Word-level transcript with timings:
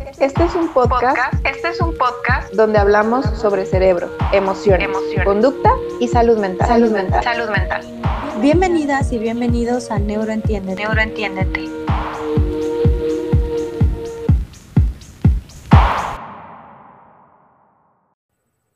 Este 0.00 0.44
es 0.44 0.54
un 0.54 0.72
podcast, 0.72 1.34
Este 1.44 1.68
es 1.68 1.80
un 1.80 1.94
podcast 1.96 2.50
donde 2.54 2.78
hablamos 2.78 3.26
sobre 3.38 3.66
cerebro, 3.66 4.10
emociones, 4.32 4.88
Emociones. 4.88 5.24
conducta 5.24 5.70
y 6.00 6.08
salud 6.08 6.38
mental. 6.38 6.66
salud 6.68 6.90
mental. 6.90 7.22
Salud 7.22 7.50
mental. 7.50 7.84
Bienvenidas 8.40 9.12
y 9.12 9.18
bienvenidos 9.18 9.90
a 9.90 9.98
Neuroentiéndete. 9.98 10.82
Neuroentiéndete. 10.82 11.68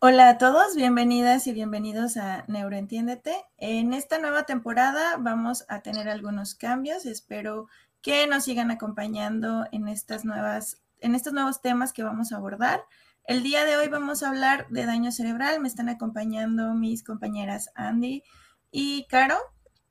Hola 0.01 0.29
a 0.29 0.39
todos, 0.39 0.77
bienvenidas 0.77 1.47
y 1.47 1.53
bienvenidos 1.55 2.19
a 2.19 2.45
Neuroentiéndete. 2.47 3.35
En 3.57 3.95
esta 3.95 4.19
nueva 4.19 4.43
temporada 4.45 5.17
vamos 5.19 5.65
a 5.69 5.81
tener 5.81 6.09
algunos 6.11 6.55
cambios. 6.55 7.07
Espero 7.07 7.69
que 8.03 8.27
nos 8.27 8.45
sigan 8.45 8.71
acompañando 8.71 9.65
en 9.73 9.89
estas 9.89 10.27
nuevas, 10.27 10.83
en 11.05 11.15
estos 11.15 11.35
nuevos 11.35 11.61
temas 11.61 11.93
que 11.93 12.03
vamos 12.03 12.33
a 12.33 12.37
abordar. 12.37 12.83
El 13.27 13.43
día 13.43 13.67
de 13.67 13.77
hoy 13.77 13.89
vamos 13.89 14.23
a 14.23 14.31
hablar 14.31 14.67
de 14.71 14.87
daño 14.87 15.13
cerebral. 15.13 15.61
Me 15.61 15.69
están 15.69 15.91
acompañando 15.91 16.73
mis 16.73 17.05
compañeras 17.05 17.71
Andy 17.75 18.23
y 18.71 19.07
Caro. 19.07 19.37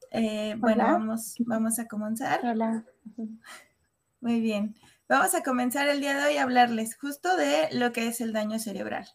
Eh, 0.10 0.56
bueno, 0.58 0.86
vamos, 0.86 1.36
vamos 1.40 1.78
a 1.78 1.88
comenzar. 1.88 2.44
Hola. 2.44 2.84
Muy 4.22 4.42
bien. 4.42 4.76
Vamos 5.08 5.36
a 5.36 5.44
comenzar 5.44 5.88
el 5.88 6.02
día 6.02 6.18
de 6.18 6.24
hoy 6.24 6.38
a 6.38 6.44
hablarles 6.44 6.98
justo 6.98 7.38
de 7.38 7.70
lo 7.74 7.92
que 7.92 8.08
es 8.08 8.20
el 8.20 8.34
daño 8.34 8.58
cerebral. 8.58 9.08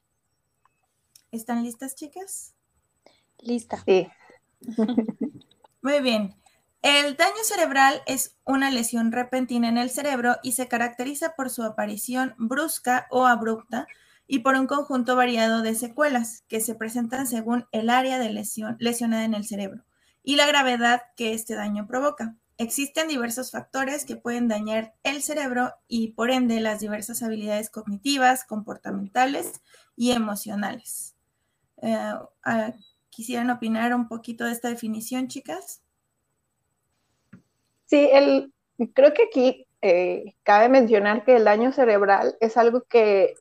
¿Están 1.32 1.64
listas, 1.64 1.96
chicas? 1.96 2.54
Lista. 3.40 3.82
Sí, 3.84 4.06
Muy 5.82 6.00
bien. 6.00 6.34
El 6.82 7.16
daño 7.16 7.42
cerebral 7.42 8.02
es 8.06 8.36
una 8.44 8.70
lesión 8.70 9.10
repentina 9.10 9.68
en 9.68 9.78
el 9.78 9.90
cerebro 9.90 10.36
y 10.44 10.52
se 10.52 10.68
caracteriza 10.68 11.34
por 11.34 11.50
su 11.50 11.64
aparición 11.64 12.34
brusca 12.38 13.08
o 13.10 13.26
abrupta 13.26 13.88
y 14.28 14.40
por 14.40 14.54
un 14.54 14.68
conjunto 14.68 15.16
variado 15.16 15.62
de 15.62 15.74
secuelas 15.74 16.44
que 16.46 16.60
se 16.60 16.76
presentan 16.76 17.26
según 17.26 17.66
el 17.72 17.90
área 17.90 18.18
de 18.18 18.30
lesión 18.30 18.76
lesionada 18.78 19.24
en 19.24 19.34
el 19.34 19.44
cerebro 19.44 19.82
y 20.22 20.36
la 20.36 20.46
gravedad 20.46 21.02
que 21.16 21.32
este 21.32 21.54
daño 21.54 21.88
provoca. 21.88 22.36
Existen 22.58 23.08
diversos 23.08 23.50
factores 23.50 24.04
que 24.04 24.16
pueden 24.16 24.46
dañar 24.46 24.94
el 25.02 25.22
cerebro 25.22 25.72
y 25.88 26.12
por 26.12 26.30
ende 26.30 26.60
las 26.60 26.80
diversas 26.80 27.22
habilidades 27.22 27.70
cognitivas, 27.70 28.44
comportamentales 28.44 29.62
y 29.96 30.12
emocionales. 30.12 31.16
Eh, 31.82 32.12
ah, 32.44 32.72
¿Quisieran 33.10 33.50
opinar 33.50 33.94
un 33.94 34.06
poquito 34.06 34.44
de 34.44 34.52
esta 34.52 34.68
definición, 34.68 35.28
chicas? 35.28 35.82
Sí, 37.88 38.08
el, 38.12 38.52
creo 38.94 39.14
que 39.14 39.24
aquí 39.24 39.66
eh, 39.82 40.34
cabe 40.44 40.68
mencionar 40.68 41.24
que 41.24 41.36
el 41.36 41.44
daño 41.44 41.72
cerebral 41.72 42.36
es 42.40 42.56
algo 42.56 42.82
que 42.88 43.34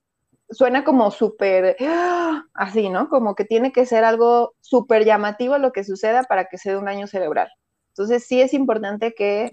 suena 0.49 0.83
como 0.83 1.11
súper, 1.11 1.75
¡ah! 1.81 2.43
así, 2.53 2.89
¿no? 2.89 3.09
Como 3.09 3.35
que 3.35 3.45
tiene 3.45 3.71
que 3.71 3.85
ser 3.85 4.03
algo 4.05 4.53
súper 4.61 5.05
llamativo 5.05 5.57
lo 5.59 5.71
que 5.73 5.83
suceda 5.83 6.23
para 6.23 6.45
que 6.45 6.57
se 6.57 6.71
dé 6.71 6.77
un 6.77 6.85
daño 6.85 7.07
cerebral. 7.07 7.49
Entonces 7.89 8.25
sí 8.25 8.41
es 8.41 8.53
importante 8.53 9.13
que 9.13 9.51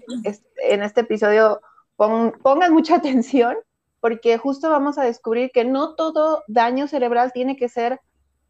en 0.69 0.83
este 0.83 1.01
episodio 1.01 1.61
pon- 1.97 2.33
pongan 2.43 2.73
mucha 2.73 2.95
atención 2.97 3.57
porque 3.99 4.37
justo 4.37 4.69
vamos 4.69 4.97
a 4.99 5.03
descubrir 5.03 5.51
que 5.53 5.65
no 5.65 5.95
todo 5.95 6.43
daño 6.47 6.87
cerebral 6.87 7.31
tiene 7.33 7.57
que 7.57 7.69
ser 7.69 7.99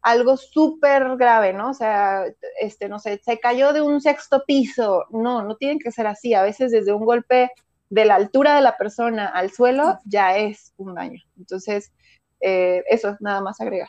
algo 0.06 0.36
súper 0.36 1.16
grave, 1.16 1.52
¿no? 1.52 1.70
O 1.70 1.74
sea, 1.74 2.26
este, 2.60 2.88
no 2.88 3.00
sé, 3.00 3.20
se 3.24 3.40
cayó 3.40 3.72
de 3.72 3.82
un 3.82 4.00
sexto 4.00 4.44
piso. 4.46 5.04
No, 5.10 5.42
no 5.42 5.56
tiene 5.56 5.80
que 5.80 5.90
ser 5.90 6.06
así. 6.06 6.32
A 6.32 6.42
veces 6.42 6.70
desde 6.70 6.92
un 6.92 7.04
golpe 7.04 7.50
de 7.90 8.04
la 8.04 8.14
altura 8.14 8.54
de 8.54 8.62
la 8.62 8.76
persona 8.76 9.26
al 9.26 9.50
suelo 9.50 9.98
ya 10.04 10.36
es 10.36 10.72
un 10.76 10.94
daño. 10.94 11.20
Entonces, 11.36 11.92
eh, 12.40 12.84
eso 12.88 13.10
es 13.10 13.20
nada 13.20 13.40
más 13.40 13.60
agregar. 13.60 13.88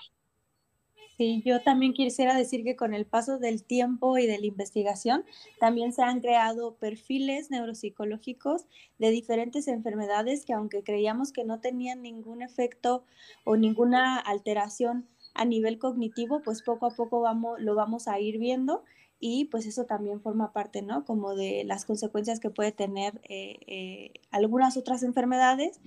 Sí, 1.18 1.44
yo 1.46 1.62
también 1.62 1.94
quisiera 1.94 2.36
decir 2.36 2.64
que 2.64 2.76
con 2.76 2.96
el 2.96 3.06
paso 3.06 3.38
del 3.38 3.64
tiempo 3.64 4.18
y 4.18 4.26
de 4.26 4.40
la 4.40 4.46
investigación, 4.46 5.24
también 5.60 5.92
se 5.92 6.04
han 6.04 6.20
creado 6.20 6.76
perfiles 6.76 7.52
neuropsicológicos 7.52 8.66
de 8.98 9.10
diferentes 9.10 9.68
enfermedades 9.68 10.46
que 10.46 10.54
aunque 10.54 10.84
creíamos 10.84 11.32
que 11.32 11.44
no 11.44 11.60
tenían 11.60 12.02
ningún 12.02 12.44
efecto 12.44 13.04
o 13.46 13.56
ninguna 13.56 14.18
alteración 14.18 15.08
a 15.38 15.46
nivel 15.46 15.80
cognitivo, 15.80 16.42
pues 16.42 16.62
poco 16.62 16.88
a 16.88 16.90
poco 16.90 17.22
vamos, 17.22 17.60
lo 17.62 17.76
vamos 17.76 18.08
a 18.08 18.20
ir 18.20 18.40
viendo 18.40 18.84
y 19.20 19.46
pues 19.46 19.66
eso 19.66 19.86
también 19.86 20.22
forma 20.22 20.52
parte, 20.52 20.82
¿no? 20.82 21.06
Como 21.06 21.36
de 21.36 21.64
las 21.66 21.86
consecuencias 21.86 22.40
que 22.40 22.50
puede 22.50 22.72
tener 22.72 23.20
eh, 23.24 23.58
eh, 23.68 24.14
algunas 24.32 24.78
otras 24.78 25.04
enfermedades 25.04 25.80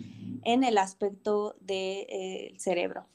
en 0.44 0.64
el 0.64 0.78
aspecto 0.78 1.54
del 1.60 2.58
cerebro. 2.58 3.06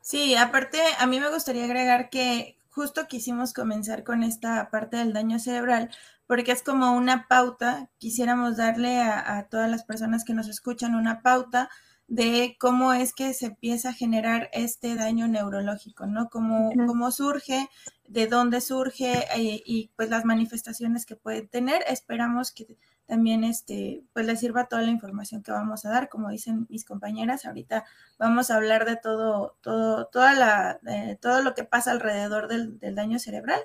Sí, 0.00 0.34
aparte, 0.34 0.78
a 0.98 1.06
mí 1.06 1.20
me 1.20 1.30
gustaría 1.30 1.64
agregar 1.64 2.08
que 2.08 2.56
justo 2.70 3.06
quisimos 3.08 3.52
comenzar 3.52 4.04
con 4.04 4.22
esta 4.22 4.70
parte 4.70 4.96
del 4.96 5.12
daño 5.12 5.38
cerebral, 5.38 5.90
porque 6.26 6.52
es 6.52 6.62
como 6.62 6.92
una 6.92 7.26
pauta, 7.26 7.90
quisiéramos 7.98 8.56
darle 8.56 9.00
a 9.00 9.46
todas 9.50 9.70
las 9.70 9.84
personas 9.84 10.24
que 10.24 10.34
nos 10.34 10.48
escuchan 10.48 10.94
una 10.94 11.20
pauta 11.22 11.68
de 12.08 12.56
cómo 12.58 12.94
es 12.94 13.12
que 13.12 13.34
se 13.34 13.46
empieza 13.46 13.90
a 13.90 13.94
generar 13.94 14.48
este 14.52 14.94
daño 14.94 15.28
neurológico, 15.28 16.06
¿no? 16.06 16.30
Cómo, 16.30 16.72
cómo 16.86 17.10
surge, 17.12 17.68
de 18.08 18.26
dónde 18.26 18.62
surge 18.62 19.26
eh, 19.36 19.62
y 19.64 19.90
pues 19.94 20.08
las 20.08 20.24
manifestaciones 20.24 21.04
que 21.04 21.16
puede 21.16 21.42
tener. 21.42 21.82
Esperamos 21.86 22.50
que 22.50 22.78
también 23.06 23.44
este, 23.44 24.04
pues 24.14 24.26
les 24.26 24.40
sirva 24.40 24.68
toda 24.68 24.82
la 24.82 24.90
información 24.90 25.42
que 25.42 25.52
vamos 25.52 25.84
a 25.84 25.90
dar, 25.90 26.08
como 26.08 26.30
dicen 26.30 26.66
mis 26.70 26.86
compañeras, 26.86 27.44
ahorita 27.44 27.84
vamos 28.18 28.50
a 28.50 28.56
hablar 28.56 28.86
de 28.86 28.96
todo, 28.96 29.56
todo, 29.60 30.06
toda 30.06 30.32
la, 30.32 30.80
eh, 30.86 31.18
todo 31.20 31.42
lo 31.42 31.54
que 31.54 31.64
pasa 31.64 31.90
alrededor 31.90 32.48
del, 32.48 32.78
del 32.78 32.94
daño 32.94 33.18
cerebral 33.18 33.60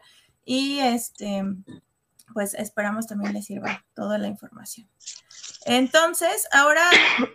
y 0.46 0.80
este, 0.80 1.44
pues 2.34 2.54
esperamos 2.54 3.08
también 3.08 3.34
les 3.34 3.46
sirva 3.46 3.86
toda 3.94 4.18
la 4.18 4.28
información. 4.28 4.88
Entonces, 5.66 6.48
ahora 6.52 6.84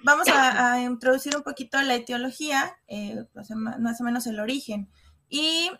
vamos 0.04 0.28
a, 0.28 0.80
introducir 0.80 1.36
un 1.36 1.42
poquito 1.42 1.80
la 1.82 1.94
etiología, 1.94 2.76
eh, 2.86 3.24
más 3.34 4.00
o 4.00 4.04
menos 4.04 4.26
el 4.26 4.40
origen. 4.40 4.88
Y 5.28 5.70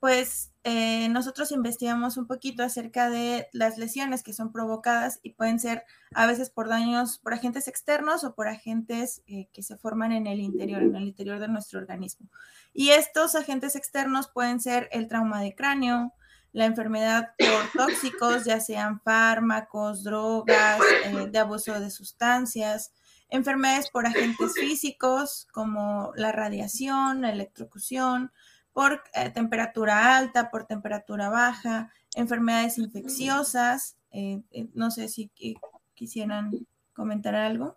pues 0.00 0.52
eh, 0.62 1.08
nosotros 1.08 1.50
investigamos 1.50 2.16
un 2.16 2.26
poquito 2.26 2.62
acerca 2.62 3.10
de 3.10 3.48
las 3.52 3.78
lesiones 3.78 4.22
que 4.22 4.32
son 4.32 4.52
provocadas 4.52 5.18
y 5.22 5.32
pueden 5.32 5.58
ser 5.58 5.84
a 6.14 6.26
veces 6.26 6.50
por 6.50 6.68
daños 6.68 7.18
por 7.18 7.34
agentes 7.34 7.66
externos 7.66 8.22
o 8.22 8.34
por 8.34 8.46
agentes 8.48 9.22
eh, 9.26 9.48
que 9.52 9.62
se 9.62 9.76
forman 9.76 10.12
en 10.12 10.26
el 10.26 10.40
interior, 10.40 10.82
en 10.82 10.94
el 10.94 11.08
interior 11.08 11.40
de 11.40 11.48
nuestro 11.48 11.80
organismo. 11.80 12.28
Y 12.72 12.90
estos 12.90 13.34
agentes 13.34 13.74
externos 13.74 14.28
pueden 14.28 14.60
ser 14.60 14.88
el 14.92 15.08
trauma 15.08 15.40
de 15.40 15.54
cráneo, 15.54 16.12
la 16.58 16.64
enfermedad 16.66 17.30
por 17.38 17.70
tóxicos, 17.86 18.44
ya 18.44 18.58
sean 18.60 19.00
fármacos, 19.00 20.02
drogas, 20.02 20.80
eh, 21.04 21.28
de 21.30 21.38
abuso 21.38 21.78
de 21.78 21.90
sustancias, 21.90 22.92
enfermedades 23.30 23.90
por 23.90 24.06
agentes 24.06 24.54
físicos 24.54 25.46
como 25.52 26.12
la 26.16 26.32
radiación, 26.32 27.20
la 27.22 27.30
electrocución, 27.30 28.32
por 28.72 29.02
eh, 29.14 29.30
temperatura 29.30 30.16
alta, 30.16 30.50
por 30.50 30.64
temperatura 30.66 31.28
baja, 31.28 31.92
enfermedades 32.14 32.78
infecciosas. 32.78 33.96
eh, 34.10 34.40
no 34.74 34.90
sé 34.90 35.08
si 35.08 35.30
qui- 35.38 35.58
quisieran 35.94 36.50
comentar 36.92 37.34
algo. 37.34 37.76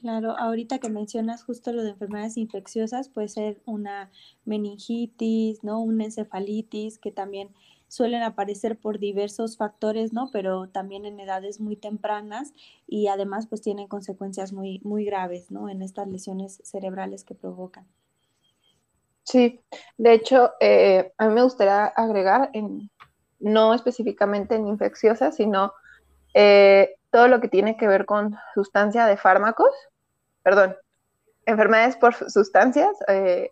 Claro, 0.00 0.34
ahorita 0.38 0.78
que 0.78 0.88
mencionas 0.88 1.44
justo 1.44 1.72
lo 1.72 1.82
de 1.82 1.90
enfermedades 1.90 2.38
infecciosas, 2.38 3.10
puede 3.10 3.28
ser 3.28 3.60
una 3.66 4.10
meningitis, 4.46 5.62
¿no? 5.62 5.80
Una 5.80 6.04
encefalitis, 6.04 6.98
que 6.98 7.12
también 7.12 7.50
suelen 7.86 8.22
aparecer 8.22 8.78
por 8.78 8.98
diversos 8.98 9.58
factores, 9.58 10.14
¿no? 10.14 10.30
Pero 10.32 10.70
también 10.70 11.04
en 11.04 11.20
edades 11.20 11.60
muy 11.60 11.76
tempranas 11.76 12.54
y 12.86 13.08
además 13.08 13.46
pues 13.46 13.60
tienen 13.60 13.88
consecuencias 13.88 14.54
muy, 14.54 14.80
muy 14.84 15.04
graves, 15.04 15.50
¿no? 15.50 15.68
En 15.68 15.82
estas 15.82 16.08
lesiones 16.08 16.62
cerebrales 16.64 17.22
que 17.22 17.34
provocan. 17.34 17.86
Sí, 19.24 19.60
de 19.98 20.14
hecho, 20.14 20.52
eh, 20.60 21.12
a 21.18 21.28
mí 21.28 21.34
me 21.34 21.42
gustaría 21.42 21.84
agregar, 21.84 22.48
en, 22.54 22.90
no 23.38 23.74
específicamente 23.74 24.54
en 24.54 24.66
infecciosas, 24.66 25.36
sino 25.36 25.74
eh, 26.32 26.94
todo 27.10 27.28
lo 27.28 27.40
que 27.40 27.48
tiene 27.48 27.76
que 27.76 27.86
ver 27.86 28.06
con 28.06 28.34
sustancia 28.54 29.04
de 29.04 29.18
fármacos, 29.18 29.70
perdón, 30.42 30.76
enfermedades 31.46 31.96
por 31.96 32.14
sustancias 32.30 32.96
eh, 33.08 33.50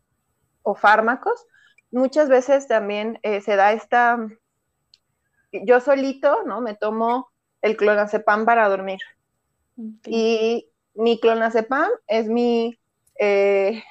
o 0.63 0.75
fármacos. 0.75 1.47
Muchas 1.91 2.29
veces 2.29 2.69
también 2.69 3.19
eh, 3.23 3.41
se 3.41 3.57
da 3.57 3.73
esta, 3.73 4.19
yo 5.53 5.81
solito, 5.81 6.43
¿no? 6.45 6.61
Me 6.61 6.75
tomo 6.75 7.31
el 7.63 7.77
clonazepam 7.77 8.45
para 8.45 8.69
dormir. 8.69 9.01
Y 10.05 10.69
mi 10.95 11.21
clonazepam 11.21 11.89
es 12.07 12.29
mi, 12.29 12.79
eh, 13.19 13.83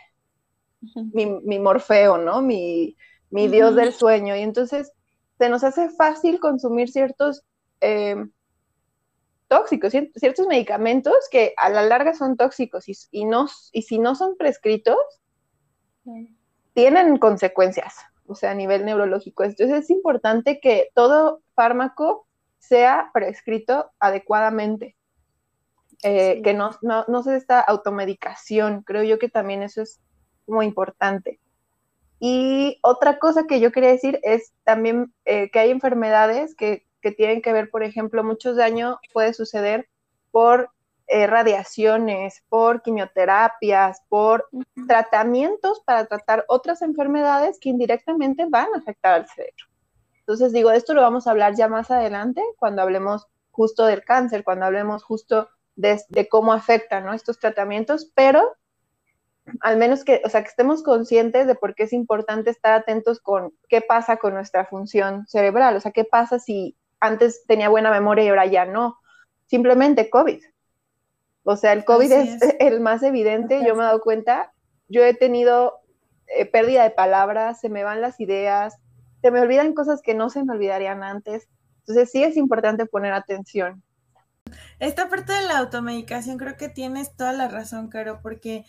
mi 1.13 1.59
morfeo, 1.59 2.17
¿no? 2.17 2.41
Mi, 2.41 2.95
mi 3.29 3.47
dios 3.47 3.75
del 3.75 3.93
sueño. 3.93 4.35
Y 4.35 4.41
entonces 4.41 4.91
se 5.37 5.49
nos 5.49 5.63
hace 5.63 5.89
fácil 5.89 6.39
consumir 6.39 6.89
ciertos 6.89 7.43
eh, 7.81 8.15
tóxicos, 9.47 9.91
ciertos 9.91 10.47
medicamentos 10.47 11.15
que 11.31 11.53
a 11.57 11.69
la 11.69 11.83
larga 11.83 12.13
son 12.13 12.37
tóxicos 12.37 12.87
y, 12.89 12.93
y, 13.11 13.25
no, 13.25 13.47
y 13.71 13.83
si 13.83 13.99
no 13.99 14.15
son 14.15 14.37
prescritos, 14.37 14.97
tienen 16.73 17.17
consecuencias, 17.17 17.95
o 18.27 18.35
sea, 18.35 18.51
a 18.51 18.55
nivel 18.55 18.85
neurológico. 18.85 19.43
Entonces 19.43 19.83
es 19.83 19.89
importante 19.89 20.59
que 20.59 20.89
todo 20.93 21.41
fármaco 21.55 22.27
sea 22.59 23.11
prescrito 23.13 23.91
adecuadamente, 23.99 24.95
eh, 26.03 26.41
que 26.43 26.53
no, 26.53 26.71
no, 26.81 27.05
no 27.07 27.23
se 27.23 27.35
esta 27.35 27.59
automedicación. 27.59 28.83
Creo 28.83 29.03
yo 29.03 29.19
que 29.19 29.29
también 29.29 29.63
eso 29.63 29.81
es 29.81 29.99
muy 30.45 30.65
importante. 30.65 31.39
Y 32.19 32.79
otra 32.81 33.19
cosa 33.19 33.45
que 33.45 33.59
yo 33.59 33.71
quería 33.71 33.91
decir 33.91 34.19
es 34.23 34.51
también 34.63 35.13
eh, 35.25 35.51
que 35.51 35.59
hay 35.59 35.71
enfermedades 35.71 36.55
que, 36.55 36.86
que, 37.07 37.15
tienen 37.15 37.41
que 37.41 37.53
ver, 37.53 37.69
por 37.69 37.83
ejemplo, 37.83 38.23
muchos 38.23 38.57
daño 38.57 38.99
puede 39.13 39.33
suceder 39.33 39.87
por 40.31 40.69
eh, 41.07 41.25
radiaciones, 41.25 42.43
por 42.49 42.81
quimioterapias, 42.81 44.01
por 44.09 44.49
tratamientos 44.87 45.81
para 45.85 46.05
tratar 46.05 46.43
otras 46.49 46.81
enfermedades 46.81 47.59
que 47.59 47.69
indirectamente 47.69 48.45
van 48.49 48.67
a 48.73 48.79
afectar 48.79 49.13
al 49.13 49.27
cerebro. 49.27 49.65
Entonces 50.19 50.51
digo, 50.51 50.71
esto 50.71 50.93
lo 50.93 51.01
vamos 51.01 51.25
a 51.25 51.31
hablar 51.31 51.55
ya 51.55 51.69
más 51.69 51.89
adelante 51.91 52.43
cuando 52.57 52.81
hablemos 52.81 53.27
justo 53.51 53.85
del 53.85 54.03
cáncer, 54.03 54.43
cuando 54.43 54.65
hablemos 54.65 55.03
justo 55.03 55.49
de, 55.77 56.01
de 56.09 56.27
cómo 56.27 56.51
afectan 56.51 57.07
estos 57.13 57.39
tratamientos, 57.39 58.11
pero 58.13 58.57
al 59.61 59.77
menos 59.77 60.03
que, 60.03 60.21
o 60.25 60.29
sea, 60.29 60.41
que 60.41 60.49
estemos 60.49 60.83
conscientes 60.83 61.47
de 61.47 61.55
por 61.55 61.73
qué 61.73 61.83
es 61.83 61.93
importante 61.93 62.49
estar 62.49 62.73
atentos 62.73 63.21
con 63.21 63.53
qué 63.69 63.81
pasa 63.81 64.17
con 64.17 64.33
nuestra 64.33 64.65
función 64.65 65.25
cerebral, 65.27 65.77
o 65.77 65.79
sea, 65.79 65.91
qué 65.91 66.03
pasa 66.03 66.39
si 66.39 66.75
antes 66.99 67.45
tenía 67.45 67.69
buena 67.69 67.91
memoria 67.91 68.25
y 68.25 68.29
ahora 68.29 68.45
ya 68.45 68.65
no. 68.65 68.97
Simplemente 69.45 70.09
COVID. 70.09 70.43
O 71.43 71.55
sea, 71.55 71.73
el 71.73 71.85
COVID 71.85 72.11
es, 72.11 72.39
el 72.59 72.81
más 72.81 73.03
evidente, 73.03 73.63
yo 73.65 73.75
me 73.75 73.83
he 73.83 73.85
dado 73.85 74.01
cuenta, 74.01 74.51
yo 74.89 75.03
he 75.03 75.13
tenido 75.13 75.79
eh, 76.27 76.45
pérdida 76.45 76.83
de 76.83 76.91
palabras, 76.91 77.59
se 77.59 77.69
me 77.69 77.83
van 77.83 78.01
las 78.01 78.19
ideas, 78.19 78.77
se 79.21 79.31
me 79.31 79.39
olvidan 79.39 79.73
cosas 79.73 80.01
que 80.01 80.13
no 80.13 80.29
se 80.29 80.43
me 80.43 80.53
olvidarían 80.53 81.03
antes. 81.03 81.47
Entonces 81.79 82.11
sí 82.11 82.23
es 82.23 82.35
importante 82.35 82.85
poner 82.85 83.13
atención. 83.13 83.81
Esta 84.79 85.09
parte 85.09 85.33
de 85.33 85.43
la 85.43 85.59
automedicación 85.59 86.37
creo 86.37 86.57
que 86.57 86.69
tienes 86.69 87.15
toda 87.15 87.33
la 87.33 87.47
razón, 87.47 87.89
Caro, 87.89 88.19
porque 88.21 88.65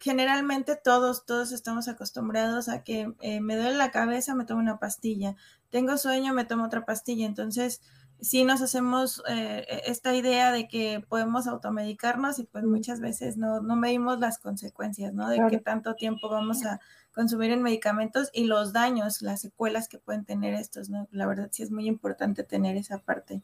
generalmente 0.00 0.76
todos, 0.76 1.26
todos 1.26 1.52
estamos 1.52 1.88
acostumbrados 1.88 2.68
a 2.68 2.82
que 2.82 3.12
eh, 3.20 3.40
me 3.40 3.56
duele 3.56 3.76
la 3.76 3.90
cabeza, 3.90 4.34
me 4.34 4.44
tomo 4.44 4.60
una 4.60 4.78
pastilla, 4.78 5.36
tengo 5.70 5.96
sueño, 5.96 6.34
me 6.34 6.44
tomo 6.44 6.64
otra 6.64 6.84
pastilla, 6.84 7.26
entonces 7.26 7.80
sí 8.20 8.44
nos 8.44 8.62
hacemos 8.62 9.22
eh, 9.28 9.66
e, 9.68 9.90
esta 9.90 10.14
idea 10.14 10.52
de 10.52 10.68
que 10.68 11.04
podemos 11.08 11.46
automedicarnos 11.46 12.38
y 12.38 12.44
pues 12.44 12.64
muchas 12.64 13.00
veces 13.00 13.36
no, 13.36 13.60
no 13.60 13.76
medimos 13.76 14.18
las 14.18 14.38
consecuencias, 14.38 15.12
¿no? 15.12 15.28
De 15.28 15.40
qué 15.50 15.58
tanto 15.58 15.94
tiempo 15.94 16.28
vamos 16.28 16.64
a 16.64 16.80
consumir 17.12 17.50
en 17.50 17.62
medicamentos 17.62 18.30
y 18.32 18.44
los 18.44 18.72
daños, 18.72 19.22
las 19.22 19.40
secuelas 19.40 19.88
que 19.88 19.98
pueden 19.98 20.24
tener 20.24 20.54
estos, 20.54 20.88
¿no? 20.88 21.08
La 21.10 21.26
verdad 21.26 21.48
sí 21.52 21.62
es 21.62 21.70
muy 21.70 21.86
importante 21.86 22.42
tener 22.42 22.76
esa 22.76 22.98
parte. 22.98 23.42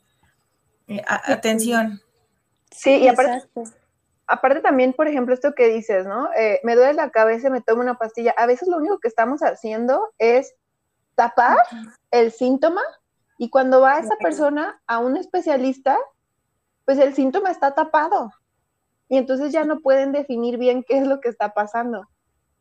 Eh, 0.96 1.04
atención. 1.06 2.00
Sí, 2.70 2.98
y 2.98 3.08
aparte, 3.08 3.42
aparte 4.26 4.60
también, 4.60 4.92
por 4.92 5.08
ejemplo, 5.08 5.34
esto 5.34 5.54
que 5.54 5.68
dices, 5.68 6.06
¿no? 6.06 6.32
Eh, 6.34 6.60
me 6.62 6.74
duele 6.74 6.94
la 6.94 7.10
cabeza, 7.10 7.50
me 7.50 7.60
tomo 7.60 7.82
una 7.82 7.98
pastilla. 7.98 8.34
A 8.36 8.46
veces 8.46 8.68
lo 8.68 8.78
único 8.78 8.98
que 8.98 9.08
estamos 9.08 9.40
haciendo 9.42 10.12
es 10.18 10.54
tapar 11.14 11.58
el 12.10 12.32
síntoma 12.32 12.82
y 13.38 13.50
cuando 13.50 13.80
va 13.80 13.98
esa 13.98 14.16
persona 14.16 14.80
a 14.86 14.98
un 14.98 15.16
especialista, 15.16 15.98
pues 16.84 16.98
el 16.98 17.14
síntoma 17.14 17.50
está 17.50 17.74
tapado 17.74 18.32
y 19.08 19.18
entonces 19.18 19.52
ya 19.52 19.64
no 19.64 19.80
pueden 19.80 20.12
definir 20.12 20.56
bien 20.56 20.84
qué 20.84 20.98
es 20.98 21.06
lo 21.06 21.20
que 21.20 21.28
está 21.28 21.52
pasando. 21.52 22.08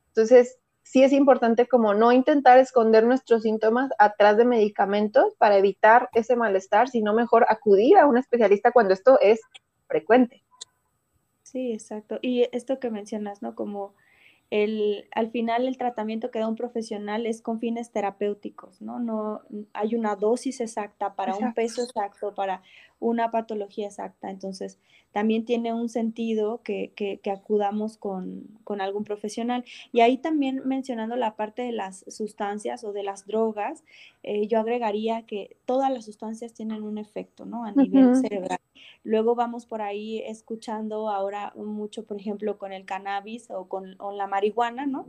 Entonces, 0.08 0.60
sí 0.84 1.04
es 1.04 1.14
importante 1.14 1.68
como 1.68 1.94
no 1.94 2.12
intentar 2.12 2.58
esconder 2.58 3.06
nuestros 3.06 3.44
síntomas 3.44 3.92
atrás 3.98 4.38
de 4.38 4.46
medicamentos 4.46 5.36
para 5.38 5.58
evitar 5.58 6.10
ese 6.14 6.36
malestar, 6.36 6.90
sino 6.90 7.14
mejor 7.14 7.46
acudir 7.50 7.98
a 7.98 8.06
un 8.06 8.18
especialista 8.18 8.72
cuando 8.72 8.94
esto 8.94 9.20
es 9.22 9.42
frecuente. 9.88 10.44
Sí, 11.44 11.74
exacto. 11.74 12.18
Y 12.22 12.48
esto 12.52 12.80
que 12.80 12.90
mencionas, 12.90 13.42
¿no? 13.42 13.56
Como 13.56 13.94
el, 14.52 15.08
al 15.16 15.32
final 15.32 15.66
el 15.66 15.78
tratamiento 15.78 16.30
que 16.30 16.40
da 16.40 16.48
un 16.48 16.56
profesional 16.56 17.26
es 17.26 17.42
con 17.42 17.62
fines 17.62 17.92
terapéuticos, 17.92 18.82
¿no? 18.82 19.00
No 19.00 19.42
hay 19.74 19.96
una 19.96 20.18
dosis 20.18 20.60
exacta 20.60 21.16
para 21.16 21.36
un 21.38 21.54
peso 21.54 21.82
exacto, 21.82 22.36
para 22.36 22.62
una 23.00 23.32
patología 23.32 23.88
exacta. 23.88 24.30
Entonces, 24.30 24.78
también 25.14 25.46
tiene 25.46 25.74
un 25.74 25.88
sentido 25.88 26.62
que, 26.64 26.92
que, 26.96 27.32
acudamos 27.32 27.98
con, 27.98 28.44
con, 28.66 28.82
algún 28.82 29.06
profesional. 29.06 29.64
Y 29.94 30.02
ahí 30.02 30.18
también 30.18 30.62
mencionando 30.66 31.16
la 31.16 31.38
parte 31.38 31.62
de 31.62 31.72
las 31.72 32.04
sustancias 32.10 32.84
o 32.84 32.92
de 32.92 33.04
las 33.04 33.26
drogas, 33.26 33.86
eh, 34.22 34.48
yo 34.48 34.60
agregaría 34.60 35.26
que 35.26 35.56
todas 35.66 35.92
las 35.92 36.06
sustancias 36.06 36.54
tienen 36.54 36.84
un 36.84 36.98
efecto, 36.98 37.46
¿no? 37.46 37.64
A 37.64 37.72
nivel 37.72 38.18
cerebral. 38.18 38.60
Luego 39.04 39.36
vamos 39.36 39.66
por 39.66 39.82
ahí 39.82 40.20
escuchando 40.20 41.10
ahora 41.10 41.54
mucho, 41.56 42.06
por 42.06 42.20
ejemplo, 42.20 42.58
con 42.58 42.72
el 42.72 42.86
cannabis 42.86 43.50
o 43.50 43.68
con, 43.68 43.98
la 44.16 44.28
marihuana, 44.28 44.86
¿no? 44.86 45.08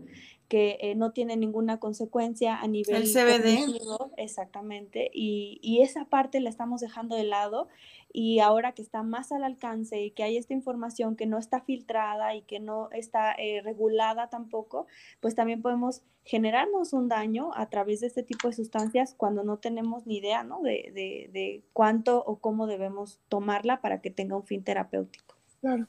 Que 0.52 0.76
eh, 0.82 0.94
no 0.94 1.12
tiene 1.12 1.38
ninguna 1.38 1.81
consecuencia 1.81 2.56
a 2.56 2.66
nivel... 2.66 2.96
El 2.96 3.08
CBD. 3.10 3.81
Exactamente. 4.19 5.10
Y, 5.14 5.58
y 5.62 5.81
esa 5.81 6.04
parte 6.04 6.40
la 6.40 6.50
estamos 6.50 6.82
dejando 6.82 7.16
de 7.16 7.25
lado 7.25 7.69
y 8.12 8.40
ahora 8.40 8.72
que 8.72 8.82
está 8.82 9.02
más 9.02 9.32
al 9.32 9.44
alcance 9.44 9.99
y 10.02 10.10
que 10.10 10.25
hay 10.25 10.37
esta 10.37 10.52
información 10.52 11.16
que 11.16 11.25
no 11.25 11.38
está 11.38 11.62
filtrada 11.62 12.34
y 12.34 12.43
que 12.43 12.60
no 12.60 12.90
está 12.90 13.32
eh, 13.32 13.62
regulada 13.62 14.28
tampoco, 14.28 14.87
pues 15.20 15.34
también 15.34 15.62
podemos 15.62 16.02
generarnos 16.25 16.93
un 16.93 17.08
daño 17.08 17.52
a 17.55 17.70
través 17.70 18.00
de 18.00 18.08
este 18.08 18.22
tipo 18.22 18.48
de 18.48 18.55
sustancias 18.55 19.14
cuando 19.16 19.44
no 19.44 19.56
tenemos 19.56 20.06
ni 20.06 20.19
idea 20.19 20.44
¿no? 20.44 20.60
de, 20.60 20.93
de, 20.94 21.31
de 21.32 21.64
cuánto 21.72 22.22
o 22.22 22.40
cómo 22.40 22.66
debemos 22.66 23.20
tomarla 23.31 23.81
para 23.81 24.02
que 24.02 24.10
tenga 24.10 24.37
un 24.37 24.44
fin 24.44 24.62
terapéutico. 24.62 25.34
Claro. 25.62 25.88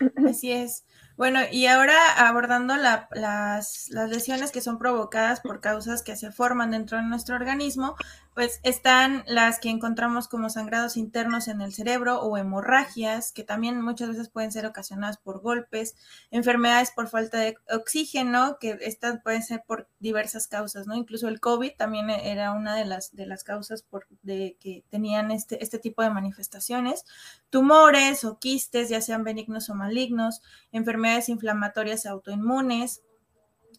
Así 0.28 0.50
es. 0.50 0.84
Bueno, 1.18 1.40
y 1.50 1.66
ahora 1.66 1.96
abordando 2.28 2.76
las, 2.76 3.08
las, 3.10 3.90
lesiones 3.90 4.52
que 4.52 4.60
son 4.60 4.78
provocadas 4.78 5.40
por 5.40 5.60
causas 5.60 6.02
que 6.02 6.14
se 6.14 6.30
forman 6.30 6.70
dentro 6.70 6.96
de 6.96 7.02
nuestro 7.02 7.34
organismo, 7.34 7.96
pues 8.34 8.60
están 8.62 9.24
las 9.26 9.58
que 9.58 9.68
encontramos 9.68 10.28
como 10.28 10.48
sangrados 10.48 10.96
internos 10.96 11.48
en 11.48 11.60
el 11.60 11.74
cerebro 11.74 12.20
o 12.20 12.36
hemorragias, 12.36 13.32
que 13.32 13.42
también 13.42 13.82
muchas 13.82 14.10
veces 14.10 14.28
pueden 14.28 14.52
ser 14.52 14.64
ocasionadas 14.64 15.18
por 15.18 15.40
golpes, 15.40 15.96
enfermedades 16.30 16.92
por 16.92 17.08
falta 17.08 17.40
de 17.40 17.56
oxígeno, 17.68 18.58
que 18.60 18.78
estas 18.82 19.20
pueden 19.24 19.42
ser 19.42 19.64
por 19.66 19.88
diversas 19.98 20.46
causas, 20.46 20.86
¿no? 20.86 20.94
Incluso 20.94 21.26
el 21.26 21.40
COVID 21.40 21.72
también 21.76 22.10
era 22.10 22.52
una 22.52 22.76
de 22.76 22.84
las, 22.84 23.12
de 23.16 23.26
las 23.26 23.42
causas 23.42 23.82
por, 23.82 24.06
de 24.22 24.56
que 24.60 24.84
tenían 24.88 25.32
este, 25.32 25.60
este 25.60 25.80
tipo 25.80 26.02
de 26.02 26.10
manifestaciones, 26.10 27.06
tumores 27.50 28.22
o 28.22 28.38
quistes, 28.38 28.88
ya 28.88 29.00
sean 29.00 29.24
benignos 29.24 29.68
o 29.68 29.74
malignos, 29.74 30.42
enfermedades 30.70 31.07
inflamatorias 31.28 32.06
autoinmunes, 32.06 33.02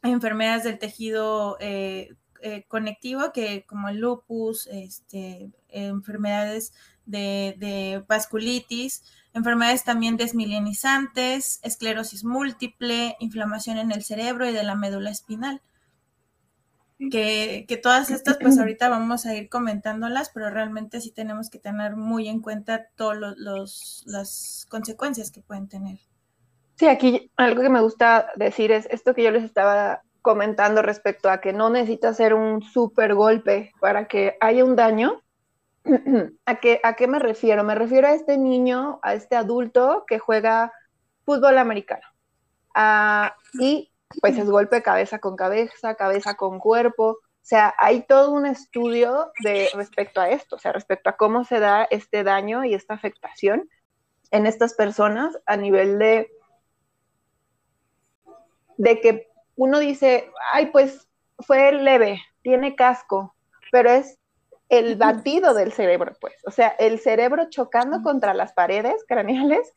enfermedades 0.04 0.64
del 0.64 0.80
tejido 0.80 1.58
eh, 1.60 2.16
eh, 2.42 2.66
conectivo, 2.68 3.32
que 3.34 3.66
como 3.66 3.90
el 3.90 3.98
lupus, 3.98 4.68
este, 4.68 5.52
enfermedades 5.68 6.74
de, 7.06 8.04
vasculitis, 8.08 9.04
enfermedades 9.34 9.84
también 9.84 10.16
desmielinizantes, 10.16 11.60
esclerosis 11.64 12.24
múltiple, 12.24 13.18
inflamación 13.20 13.78
en 13.78 13.92
el 13.92 14.04
cerebro 14.04 14.48
y 14.48 14.54
de 14.54 14.64
la 14.64 14.76
médula 14.76 15.10
espinal. 15.10 15.62
Que, 17.12 17.80
todas 17.82 18.12
estas, 18.12 18.38
pues 18.42 18.58
ahorita 18.58 18.90
vamos 18.90 19.26
a 19.26 19.34
ir 19.34 19.48
comentándolas, 19.48 20.32
pero 20.34 20.50
realmente 20.50 21.00
sí 21.00 21.12
tenemos 21.12 21.50
que 21.50 21.58
tener 21.58 21.96
muy 21.96 22.28
en 22.28 22.42
cuenta 22.42 22.88
todas 22.96 23.38
las 24.06 24.66
consecuencias 24.70 25.32
que 25.32 25.42
pueden 25.42 25.70
tener. 25.70 26.00
Sí, 26.80 26.88
aquí 26.88 27.30
algo 27.36 27.62
que 27.62 27.70
me 27.70 27.82
gusta 27.82 28.32
decir 28.38 28.72
es 28.72 28.86
esto 28.90 29.14
que 29.14 29.24
yo 29.24 29.32
les 29.32 29.44
estaba 29.44 30.02
comentando 30.22 30.82
respecto 30.82 31.30
a 31.30 31.42
que 31.42 31.52
no 31.52 31.70
necesita 31.70 32.14
ser 32.14 32.34
un 32.34 32.62
super 32.62 33.16
golpe 33.16 33.74
para 33.82 34.08
que 34.08 34.38
haya 34.40 34.64
un 34.64 34.78
daño. 34.78 35.22
¿A 36.46 36.56
qué, 36.62 36.80
¿A 36.82 36.94
qué 36.94 37.08
me 37.08 37.20
refiero? 37.20 37.66
Me 37.66 37.76
refiero 37.76 38.08
a 38.08 38.14
este 38.14 38.38
niño, 38.38 39.02
a 39.04 39.14
este 39.14 39.36
adulto 39.36 40.06
que 40.08 40.20
juega 40.20 40.72
fútbol 41.26 41.58
americano. 41.58 42.08
Ah, 42.74 43.36
y 43.60 43.92
pues 44.22 44.38
es 44.38 44.50
golpe 44.50 44.82
cabeza 44.82 45.20
con 45.20 45.36
cabeza, 45.36 45.96
cabeza 45.96 46.36
con 46.36 46.60
cuerpo. 46.60 47.10
O 47.10 47.18
sea, 47.42 47.76
hay 47.78 48.04
todo 48.04 48.32
un 48.32 48.46
estudio 48.46 49.34
de 49.44 49.68
respecto 49.74 50.22
a 50.22 50.30
esto, 50.30 50.56
o 50.56 50.60
sea, 50.60 50.72
respecto 50.72 51.10
a 51.10 51.18
cómo 51.18 51.44
se 51.44 51.60
da 51.60 51.84
este 51.92 52.24
daño 52.24 52.64
y 52.64 52.74
esta 52.74 52.94
afectación 52.94 53.70
en 54.32 54.46
estas 54.46 54.76
personas 54.76 55.38
a 55.46 55.58
nivel 55.58 56.00
de, 56.00 56.32
de 58.80 59.02
que 59.02 59.28
uno 59.58 59.78
dice, 59.80 60.32
ay, 60.54 60.68
pues 60.68 61.08
fue 61.38 61.74
leve, 61.74 62.22
tiene 62.42 62.76
casco, 62.76 63.36
pero 63.72 63.92
es 63.92 64.18
el 64.70 64.96
batido 64.96 65.54
del 65.54 65.74
cerebro, 65.74 66.14
pues. 66.22 66.36
O 66.46 66.52
sea, 66.52 66.70
el 66.80 67.00
cerebro 67.00 67.50
chocando 67.50 68.02
contra 68.02 68.34
las 68.34 68.54
paredes 68.54 69.04
craneales, 69.06 69.74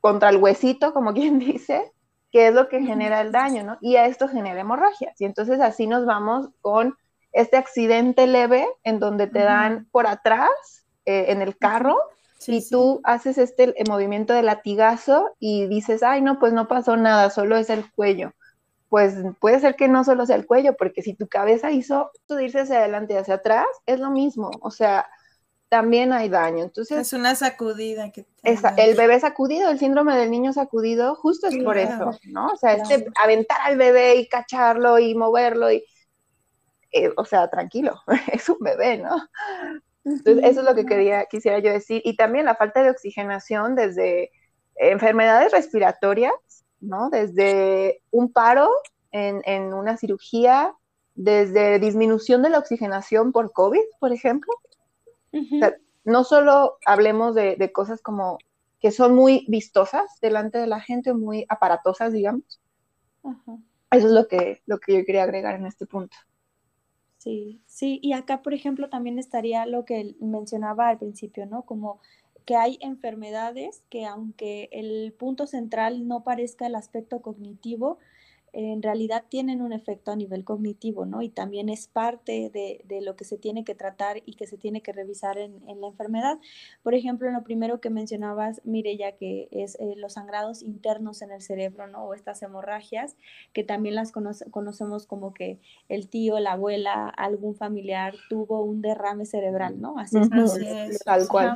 contra 0.00 0.30
el 0.30 0.38
huesito, 0.38 0.92
como 0.92 1.12
quien 1.14 1.38
dice, 1.38 1.92
que 2.32 2.48
es 2.48 2.54
lo 2.54 2.68
que 2.68 2.82
genera 2.82 3.20
el 3.20 3.30
daño, 3.30 3.62
¿no? 3.62 3.78
Y 3.80 3.94
a 3.94 4.06
esto 4.06 4.26
genera 4.26 4.60
hemorragias. 4.60 5.20
Y 5.20 5.24
entonces 5.24 5.60
así 5.60 5.86
nos 5.86 6.04
vamos 6.04 6.48
con 6.60 6.96
este 7.30 7.56
accidente 7.56 8.26
leve 8.26 8.66
en 8.82 8.98
donde 8.98 9.28
te 9.28 9.40
dan 9.40 9.86
por 9.92 10.08
atrás 10.08 10.84
eh, 11.04 11.26
en 11.28 11.42
el 11.42 11.56
carro 11.56 11.96
y 12.48 12.68
tú 12.68 13.00
haces 13.04 13.38
este 13.38 13.74
movimiento 13.88 14.32
de 14.32 14.42
latigazo 14.42 15.34
y 15.38 15.66
dices, 15.66 16.02
ay, 16.02 16.22
no, 16.22 16.38
pues 16.38 16.52
no 16.52 16.68
pasó 16.68 16.96
nada, 16.96 17.30
solo 17.30 17.56
es 17.56 17.70
el 17.70 17.90
cuello. 17.92 18.32
Pues 18.88 19.14
puede 19.40 19.60
ser 19.60 19.76
que 19.76 19.88
no 19.88 20.04
solo 20.04 20.26
sea 20.26 20.36
el 20.36 20.46
cuello, 20.46 20.76
porque 20.76 21.02
si 21.02 21.14
tu 21.14 21.26
cabeza 21.26 21.72
hizo 21.72 22.10
de 22.28 22.44
irse 22.44 22.60
hacia 22.60 22.78
adelante 22.78 23.14
y 23.14 23.16
hacia 23.16 23.34
atrás, 23.34 23.66
es 23.86 23.98
lo 23.98 24.10
mismo. 24.10 24.50
O 24.60 24.70
sea, 24.70 25.06
también 25.68 26.12
hay 26.12 26.28
daño. 26.28 26.62
Entonces, 26.62 26.98
es 26.98 27.12
una 27.12 27.34
sacudida 27.34 28.12
que 28.12 28.26
el 28.44 28.96
bebé 28.96 29.18
sacudido, 29.18 29.70
el 29.70 29.78
síndrome 29.78 30.16
del 30.16 30.30
niño 30.30 30.52
sacudido, 30.52 31.16
justo 31.16 31.48
es 31.48 31.56
por 31.64 31.78
eso, 31.78 32.12
¿no? 32.26 32.46
O 32.46 32.56
sea, 32.56 32.74
este 32.74 33.06
aventar 33.22 33.58
al 33.62 33.76
bebé 33.76 34.16
y 34.16 34.28
cacharlo 34.28 34.98
y 35.00 35.14
moverlo 35.14 35.72
y 35.72 35.84
eh, 36.94 37.10
o 37.16 37.24
sea, 37.24 37.50
tranquilo, 37.50 38.00
es 38.32 38.48
un 38.48 38.58
bebé, 38.60 38.98
¿no? 38.98 39.16
Entonces, 40.04 40.44
eso 40.44 40.60
es 40.60 40.66
lo 40.66 40.74
que 40.74 40.84
quería, 40.84 41.24
quisiera 41.26 41.58
yo 41.58 41.72
decir. 41.72 42.02
Y 42.04 42.16
también 42.16 42.44
la 42.44 42.56
falta 42.56 42.82
de 42.82 42.90
oxigenación 42.90 43.74
desde 43.74 44.30
enfermedades 44.76 45.52
respiratorias, 45.52 46.32
¿no? 46.80 47.08
Desde 47.10 48.02
un 48.10 48.32
paro 48.32 48.70
en, 49.12 49.72
una 49.72 49.96
cirugía, 49.96 50.74
desde 51.14 51.78
disminución 51.78 52.42
de 52.42 52.50
la 52.50 52.58
oxigenación 52.58 53.32
por 53.32 53.52
COVID, 53.52 53.84
por 53.98 54.12
ejemplo. 54.12 54.52
no 56.04 56.24
solo 56.24 56.76
hablemos 56.84 57.34
de, 57.34 57.72
cosas 57.72 58.02
como 58.02 58.38
que 58.80 58.90
son 58.90 59.14
muy 59.14 59.46
vistosas 59.48 60.04
delante 60.20 60.58
de 60.58 60.66
la 60.66 60.80
gente, 60.80 61.14
muy 61.14 61.46
aparatosas, 61.48 62.12
digamos. 62.12 62.60
Eso 63.90 64.06
es 64.08 64.12
lo 64.12 64.28
que, 64.28 64.60
lo 64.66 64.78
que 64.78 64.98
yo 64.98 65.04
quería 65.06 65.22
agregar 65.22 65.54
en 65.54 65.66
este 65.66 65.86
punto. 65.86 66.16
Sí, 67.24 67.62
sí, 67.66 67.98
y 68.02 68.12
acá, 68.12 68.42
por 68.42 68.52
ejemplo, 68.52 68.90
también 68.90 69.18
estaría 69.18 69.64
lo 69.64 69.86
que 69.86 70.14
mencionaba 70.20 70.88
al 70.88 70.98
principio, 70.98 71.46
¿no? 71.46 71.62
Como 71.62 71.98
que 72.44 72.54
hay 72.54 72.76
enfermedades 72.82 73.82
que 73.88 74.04
aunque 74.04 74.68
el 74.72 75.14
punto 75.14 75.46
central 75.46 76.06
no 76.06 76.22
parezca 76.22 76.66
el 76.66 76.74
aspecto 76.74 77.22
cognitivo, 77.22 77.98
en 78.54 78.82
realidad 78.82 79.24
tienen 79.28 79.60
un 79.62 79.72
efecto 79.72 80.12
a 80.12 80.16
nivel 80.16 80.44
cognitivo, 80.44 81.06
¿no? 81.06 81.22
Y 81.22 81.28
también 81.28 81.68
es 81.68 81.88
parte 81.88 82.50
de, 82.50 83.00
lo 83.02 83.16
que 83.16 83.24
se 83.24 83.36
tiene 83.36 83.64
que 83.64 83.74
tratar 83.74 84.22
y 84.24 84.34
que 84.34 84.46
se 84.46 84.56
tiene 84.56 84.80
que 84.80 84.92
revisar 84.92 85.38
en, 85.38 85.60
la 85.80 85.88
enfermedad. 85.88 86.38
Por 86.82 86.94
ejemplo, 86.94 87.26
en 87.26 87.34
lo 87.34 87.42
primero 87.42 87.80
que 87.80 87.90
mencionabas, 87.90 88.60
ya 88.64 89.12
que 89.12 89.48
es 89.50 89.76
eh, 89.80 89.94
los 89.96 90.14
sangrados 90.14 90.62
internos 90.62 91.20
en 91.22 91.32
el 91.32 91.42
cerebro, 91.42 91.88
¿no? 91.88 92.04
O 92.04 92.14
estas 92.14 92.42
hemorragias, 92.42 93.16
que 93.52 93.64
también 93.64 93.96
las 93.96 94.12
conocemos 94.12 95.06
como 95.06 95.34
que 95.34 95.58
el 95.88 96.08
tío, 96.08 96.38
la 96.38 96.52
abuela, 96.52 97.08
algún 97.08 97.56
familiar 97.56 98.14
tuvo 98.28 98.62
un 98.62 98.82
derrame 98.82 99.26
cerebral, 99.26 99.80
¿no? 99.80 99.98
Así 99.98 100.18
es, 100.18 101.00
tal 101.04 101.26
cual. 101.26 101.54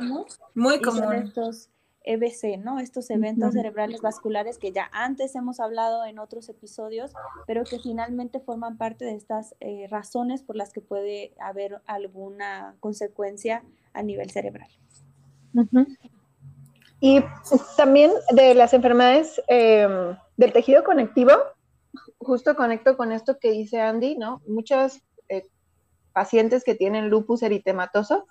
Muy 0.53 0.81
común. 0.81 1.31
EBC, 2.03 2.57
¿no? 2.57 2.79
Estos 2.79 3.09
eventos 3.09 3.53
cerebrales 3.53 4.01
vasculares 4.01 4.57
que 4.57 4.71
ya 4.71 4.89
antes 4.91 5.35
hemos 5.35 5.59
hablado 5.59 6.05
en 6.05 6.19
otros 6.19 6.49
episodios, 6.49 7.11
pero 7.45 7.63
que 7.63 7.79
finalmente 7.79 8.39
forman 8.39 8.77
parte 8.77 9.05
de 9.05 9.15
estas 9.15 9.55
eh, 9.59 9.87
razones 9.89 10.41
por 10.41 10.55
las 10.55 10.71
que 10.71 10.81
puede 10.81 11.33
haber 11.39 11.81
alguna 11.85 12.75
consecuencia 12.79 13.63
a 13.93 14.01
nivel 14.01 14.31
cerebral. 14.31 14.69
Y 17.01 17.21
también 17.77 18.11
de 18.31 18.55
las 18.55 18.73
enfermedades 18.73 19.41
em, 19.47 20.15
del 20.37 20.53
tejido 20.53 20.83
conectivo, 20.83 21.31
justo 22.17 22.55
conecto 22.55 22.97
con 22.97 23.11
esto 23.11 23.39
que 23.39 23.51
dice 23.51 23.81
Andy, 23.81 24.17
¿no? 24.17 24.41
Muchos 24.47 25.01
eh, 25.29 25.47
pacientes 26.13 26.63
que 26.63 26.75
tienen 26.75 27.09
lupus 27.09 27.41
eritematoso, 27.43 28.25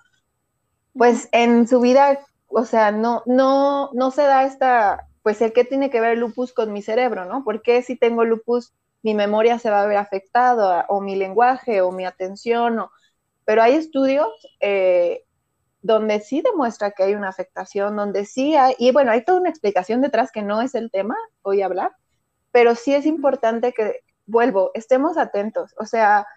pues 0.93 1.29
en 1.31 1.67
su 1.67 1.79
vida 1.81 2.19
o 2.49 2.65
sea, 2.65 2.91
no, 2.91 3.23
no, 3.25 3.91
no 3.93 4.11
se 4.11 4.23
da 4.23 4.43
esta, 4.43 5.07
pues 5.23 5.41
el 5.41 5.53
qué 5.53 5.63
tiene 5.63 5.89
que 5.89 6.01
ver 6.01 6.13
el 6.13 6.19
lupus 6.19 6.53
con 6.53 6.73
mi 6.73 6.81
cerebro, 6.81 7.25
¿no? 7.25 7.43
Porque 7.43 7.81
si 7.81 7.95
tengo 7.95 8.25
lupus 8.25 8.73
mi 9.01 9.13
memoria 9.13 9.59
se 9.59 9.69
va 9.69 9.81
a 9.81 9.87
ver 9.87 9.97
afectada, 9.97 10.85
o 10.89 11.01
mi 11.01 11.15
lenguaje, 11.15 11.81
o 11.81 11.91
mi 11.91 12.05
atención, 12.05 12.79
o... 12.79 12.91
pero 13.45 13.61
hay 13.61 13.75
estudios 13.75 14.27
eh, 14.59 15.23
donde 15.81 16.19
sí 16.19 16.41
demuestra 16.41 16.91
que 16.91 17.03
hay 17.03 17.15
una 17.15 17.29
afectación, 17.29 17.95
donde 17.95 18.25
sí 18.25 18.55
hay, 18.55 18.75
y 18.77 18.91
bueno, 18.91 19.11
hay 19.11 19.23
toda 19.23 19.39
una 19.39 19.49
explicación 19.49 20.01
detrás 20.01 20.31
que 20.31 20.41
no 20.41 20.61
es 20.61 20.75
el 20.75 20.91
tema 20.91 21.15
hoy 21.41 21.61
hablar, 21.61 21.91
pero 22.51 22.75
sí 22.75 22.93
es 22.93 23.05
importante 23.05 23.73
que, 23.73 24.01
vuelvo, 24.25 24.71
estemos 24.73 25.17
atentos, 25.17 25.73
o 25.77 25.85
sea, 25.85 26.27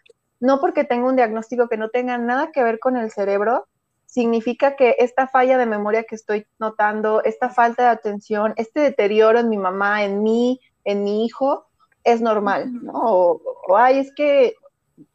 no 0.41 0.61
porque 0.61 0.85
tengo 0.85 1.09
un 1.09 1.17
diagnóstico 1.17 1.69
que 1.69 1.77
no 1.77 1.91
tenga 1.91 2.19
nada 2.19 2.51
que 2.53 2.63
ver 2.63 2.79
con 2.79 2.97
el 2.97 3.11
cerebro, 3.11 3.69
significa 4.13 4.77
que 4.77 4.97
esta 4.99 5.27
falla 5.27 5.57
de 5.57 5.65
memoria 5.65 6.05
que 6.05 6.17
estoy 6.17 6.47
notando, 6.59 7.25
esta 7.25 7.49
falta 7.49 7.85
de 7.85 7.89
atención, 7.89 8.53
este 8.59 8.81
deterioro 8.81 9.39
en 9.39 9.49
mi 9.49 9.57
mamá, 9.57 10.05
en 10.05 10.23
mí, 10.23 10.61
en 10.85 11.03
mi 11.03 11.25
hijo, 11.25 11.67
es 12.05 12.21
normal, 12.21 12.71
¿no? 12.85 12.93
O, 12.95 13.75
ay, 13.75 14.01
es 14.01 14.13
que 14.15 14.55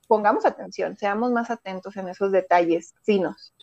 pongamos 0.07 0.47
atención, 0.47 0.97
seamos 0.97 1.31
más 1.31 1.51
atentos 1.51 1.95
en 1.95 2.07
esos 2.09 2.31
detalles 2.31 2.95
finos. 3.03 3.53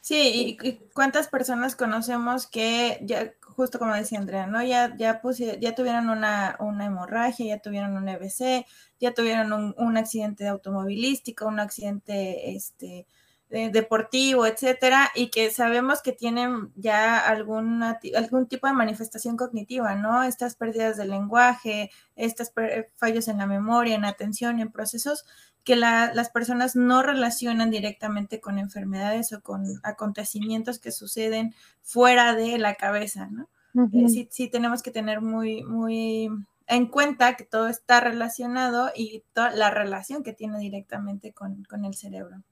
Sí, 0.00 0.56
y, 0.62 0.74
cuántas 0.94 1.26
personas 1.26 1.74
conocemos 1.74 2.46
que 2.46 3.00
ya, 3.02 3.32
justo 3.56 3.80
como 3.80 3.94
decía 3.94 4.20
Andrea, 4.20 4.46
¿no? 4.46 4.62
Ya, 4.62 4.94
ya, 4.96 5.20
ya 5.58 5.74
tuvieron 5.74 6.08
una, 6.08 6.56
una, 6.60 6.86
hemorragia, 6.86 7.56
ya 7.56 7.60
tuvieron 7.60 7.96
un 7.96 8.08
EBC, 8.08 8.64
ya 9.00 9.12
tuvieron 9.12 9.52
un, 9.52 9.74
un 9.76 9.96
accidente 9.96 10.46
automovilístico, 10.46 11.46
un 11.46 11.58
accidente, 11.58 12.54
este, 12.54 13.08
deportivo, 13.48 14.46
etcétera, 14.46 15.10
y 15.14 15.30
que 15.30 15.50
sabemos 15.50 16.02
que 16.02 16.12
tienen 16.12 16.70
ya 16.76 17.18
alguna, 17.18 17.98
algún 18.14 18.46
tipo 18.46 18.66
de 18.66 18.74
manifestación 18.74 19.36
cognitiva, 19.38 19.94
¿no? 19.94 20.22
Estas 20.22 20.54
pérdidas 20.54 20.98
del 20.98 21.10
lenguaje, 21.10 21.90
estos 22.14 22.52
fallos 22.96 23.26
en 23.26 23.38
la 23.38 23.46
memoria, 23.46 23.94
en 23.94 24.04
atención, 24.04 24.60
en 24.60 24.70
procesos 24.70 25.24
que 25.64 25.76
las 25.76 26.30
personas 26.30 26.76
no 26.76 27.02
relacionan 27.02 27.70
directamente 27.70 28.40
con 28.40 28.58
enfermedades 28.58 29.32
o 29.32 29.42
con 29.42 29.64
acontecimientos 29.82 30.78
que 30.78 30.92
suceden 30.92 31.54
fuera 31.82 32.34
de 32.34 32.58
la 32.58 32.74
cabeza, 32.74 33.28
¿no? 33.30 33.48
Eh, 33.92 34.08
sí, 34.08 34.28
sí, 34.30 34.48
tenemos 34.48 34.82
que 34.82 34.90
tener 34.90 35.20
muy, 35.20 35.62
muy 35.62 36.30
en 36.66 36.86
cuenta 36.86 37.36
que 37.36 37.44
todo 37.44 37.68
está 37.68 38.00
relacionado 38.00 38.90
y 38.94 39.24
toda 39.32 39.50
la 39.50 39.70
relación 39.70 40.22
que 40.22 40.32
tiene 40.32 40.58
directamente 40.58 41.32
con, 41.32 41.64
con 41.64 41.84
el 41.84 41.94
cerebro. 41.94 42.42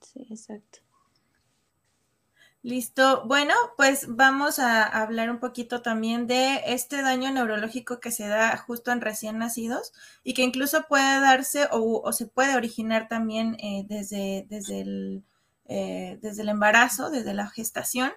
Sí, 0.00 0.26
exacto. 0.30 0.80
Listo. 2.62 3.24
Bueno, 3.26 3.54
pues 3.78 4.04
vamos 4.08 4.58
a 4.58 4.84
hablar 4.84 5.30
un 5.30 5.40
poquito 5.40 5.80
también 5.80 6.26
de 6.26 6.60
este 6.66 7.00
daño 7.00 7.30
neurológico 7.32 8.00
que 8.00 8.10
se 8.10 8.28
da 8.28 8.54
justo 8.58 8.92
en 8.92 9.00
recién 9.00 9.38
nacidos 9.38 9.94
y 10.24 10.34
que 10.34 10.42
incluso 10.42 10.84
puede 10.86 11.20
darse 11.20 11.68
o, 11.70 12.12
se 12.12 12.26
puede 12.26 12.56
originar 12.56 13.08
también 13.08 13.56
eh, 13.60 13.86
desde, 13.88 14.46
desde, 14.50 14.82
el, 14.82 15.24
eh, 15.68 16.18
desde 16.20 16.42
el 16.42 16.50
embarazo, 16.50 17.08
desde 17.10 17.32
la 17.32 17.48
gestación. 17.48 18.12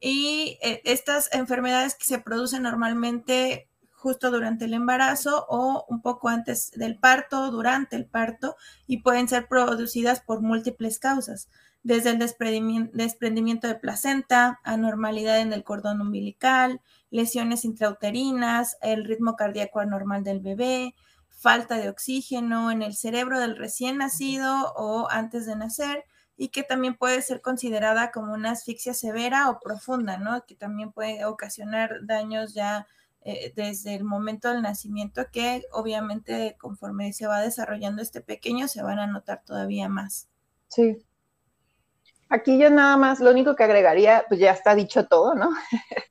Y 0.00 0.58
eh, 0.62 0.80
estas 0.84 1.28
enfermedades 1.32 1.96
que 1.96 2.04
se 2.04 2.20
producen 2.20 2.62
normalmente 2.62 3.67
justo 3.98 4.30
durante 4.30 4.66
el 4.66 4.74
embarazo 4.74 5.44
o 5.48 5.84
un 5.88 6.00
poco 6.00 6.28
antes 6.28 6.70
del 6.70 6.98
parto, 6.98 7.50
durante 7.50 7.96
el 7.96 8.06
parto, 8.06 8.56
y 8.86 9.02
pueden 9.02 9.28
ser 9.28 9.48
producidas 9.48 10.20
por 10.20 10.40
múltiples 10.40 10.98
causas, 11.00 11.48
desde 11.82 12.10
el 12.10 12.18
desprendimiento 12.18 13.66
de 13.66 13.74
placenta, 13.74 14.60
anormalidad 14.62 15.40
en 15.40 15.52
el 15.52 15.64
cordón 15.64 16.00
umbilical, 16.00 16.80
lesiones 17.10 17.64
intrauterinas, 17.64 18.76
el 18.82 19.04
ritmo 19.04 19.36
cardíaco 19.36 19.80
anormal 19.80 20.22
del 20.22 20.40
bebé, 20.40 20.94
falta 21.28 21.76
de 21.76 21.88
oxígeno 21.88 22.70
en 22.70 22.82
el 22.82 22.94
cerebro 22.94 23.38
del 23.40 23.56
recién 23.56 23.98
nacido 23.98 24.72
o 24.76 25.08
antes 25.10 25.46
de 25.46 25.56
nacer, 25.56 26.04
y 26.36 26.48
que 26.48 26.62
también 26.62 26.96
puede 26.96 27.20
ser 27.20 27.40
considerada 27.40 28.12
como 28.12 28.32
una 28.32 28.52
asfixia 28.52 28.94
severa 28.94 29.50
o 29.50 29.58
profunda, 29.58 30.18
¿no? 30.18 30.44
Que 30.46 30.54
también 30.54 30.92
puede 30.92 31.24
ocasionar 31.24 31.98
daños 32.02 32.54
ya 32.54 32.86
eh, 33.22 33.52
desde 33.54 33.94
el 33.94 34.04
momento 34.04 34.50
del 34.50 34.62
nacimiento 34.62 35.26
que 35.32 35.64
obviamente 35.72 36.56
conforme 36.58 37.12
se 37.12 37.26
va 37.26 37.40
desarrollando 37.40 38.02
este 38.02 38.20
pequeño 38.20 38.68
se 38.68 38.82
van 38.82 38.98
a 38.98 39.06
notar 39.06 39.42
todavía 39.44 39.88
más. 39.88 40.28
Sí. 40.68 40.98
Aquí 42.30 42.58
yo 42.58 42.68
nada 42.68 42.96
más, 42.98 43.20
lo 43.20 43.30
único 43.30 43.56
que 43.56 43.64
agregaría, 43.64 44.24
pues 44.28 44.38
ya 44.38 44.52
está 44.52 44.74
dicho 44.74 45.06
todo, 45.06 45.34
¿no? 45.34 45.50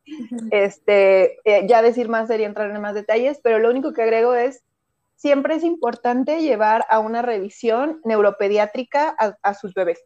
este, 0.51 1.37
eh, 1.45 1.67
ya 1.67 1.83
decir 1.83 2.09
más 2.09 2.27
sería 2.27 2.47
entrar 2.47 2.71
en 2.71 2.81
más 2.81 2.95
detalles, 2.95 3.39
pero 3.43 3.59
lo 3.59 3.69
único 3.69 3.93
que 3.93 4.01
agrego 4.01 4.33
es 4.33 4.63
siempre 5.15 5.55
es 5.55 5.63
importante 5.63 6.41
llevar 6.41 6.85
a 6.89 6.99
una 6.99 7.21
revisión 7.21 8.01
neuropediátrica 8.03 9.15
a, 9.41 9.53
sus 9.53 9.73
bebés. 9.73 10.03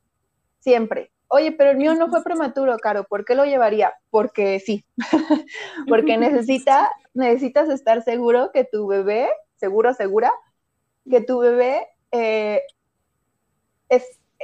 Siempre. 0.60 1.12
Oye, 1.34 1.54
pero 1.54 1.72
el 1.72 1.78
mío 1.78 1.96
no 1.96 2.10
fue 2.10 2.24
prematuro, 2.24 2.78
Caro. 2.78 3.06
¿Por 3.06 3.24
qué 3.24 3.36
lo 3.36 3.46
llevaría? 3.46 3.94
Porque 4.10 4.60
sí. 4.60 4.86
Porque 5.88 6.18
necesita, 6.18 6.92
necesitas 7.14 7.70
estar 7.70 8.04
seguro 8.04 8.52
que 8.54 8.66
tu 8.66 8.86
bebé, 8.86 9.30
seguro, 9.56 9.94
segura, 9.94 10.34
que 11.10 11.22
tu 11.22 11.40
bebé 11.40 11.88
eh, 12.12 12.62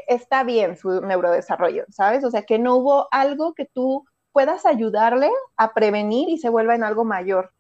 está 0.08 0.46
bien 0.46 0.78
su 0.78 1.02
neurodesarrollo, 1.02 1.84
¿sabes? 1.90 2.24
O 2.24 2.32
sea, 2.32 2.44
que 2.44 2.58
no 2.58 2.78
hubo 2.78 3.10
algo 3.12 3.54
que 3.54 3.66
tú 3.66 4.06
puedas 4.32 4.66
ayudarle 4.66 5.30
a 5.58 5.74
prevenir 5.74 6.30
y 6.30 6.38
se 6.38 6.48
vuelva 6.48 6.74
en 6.74 6.86
algo 6.86 7.04
mayor. 7.04 7.52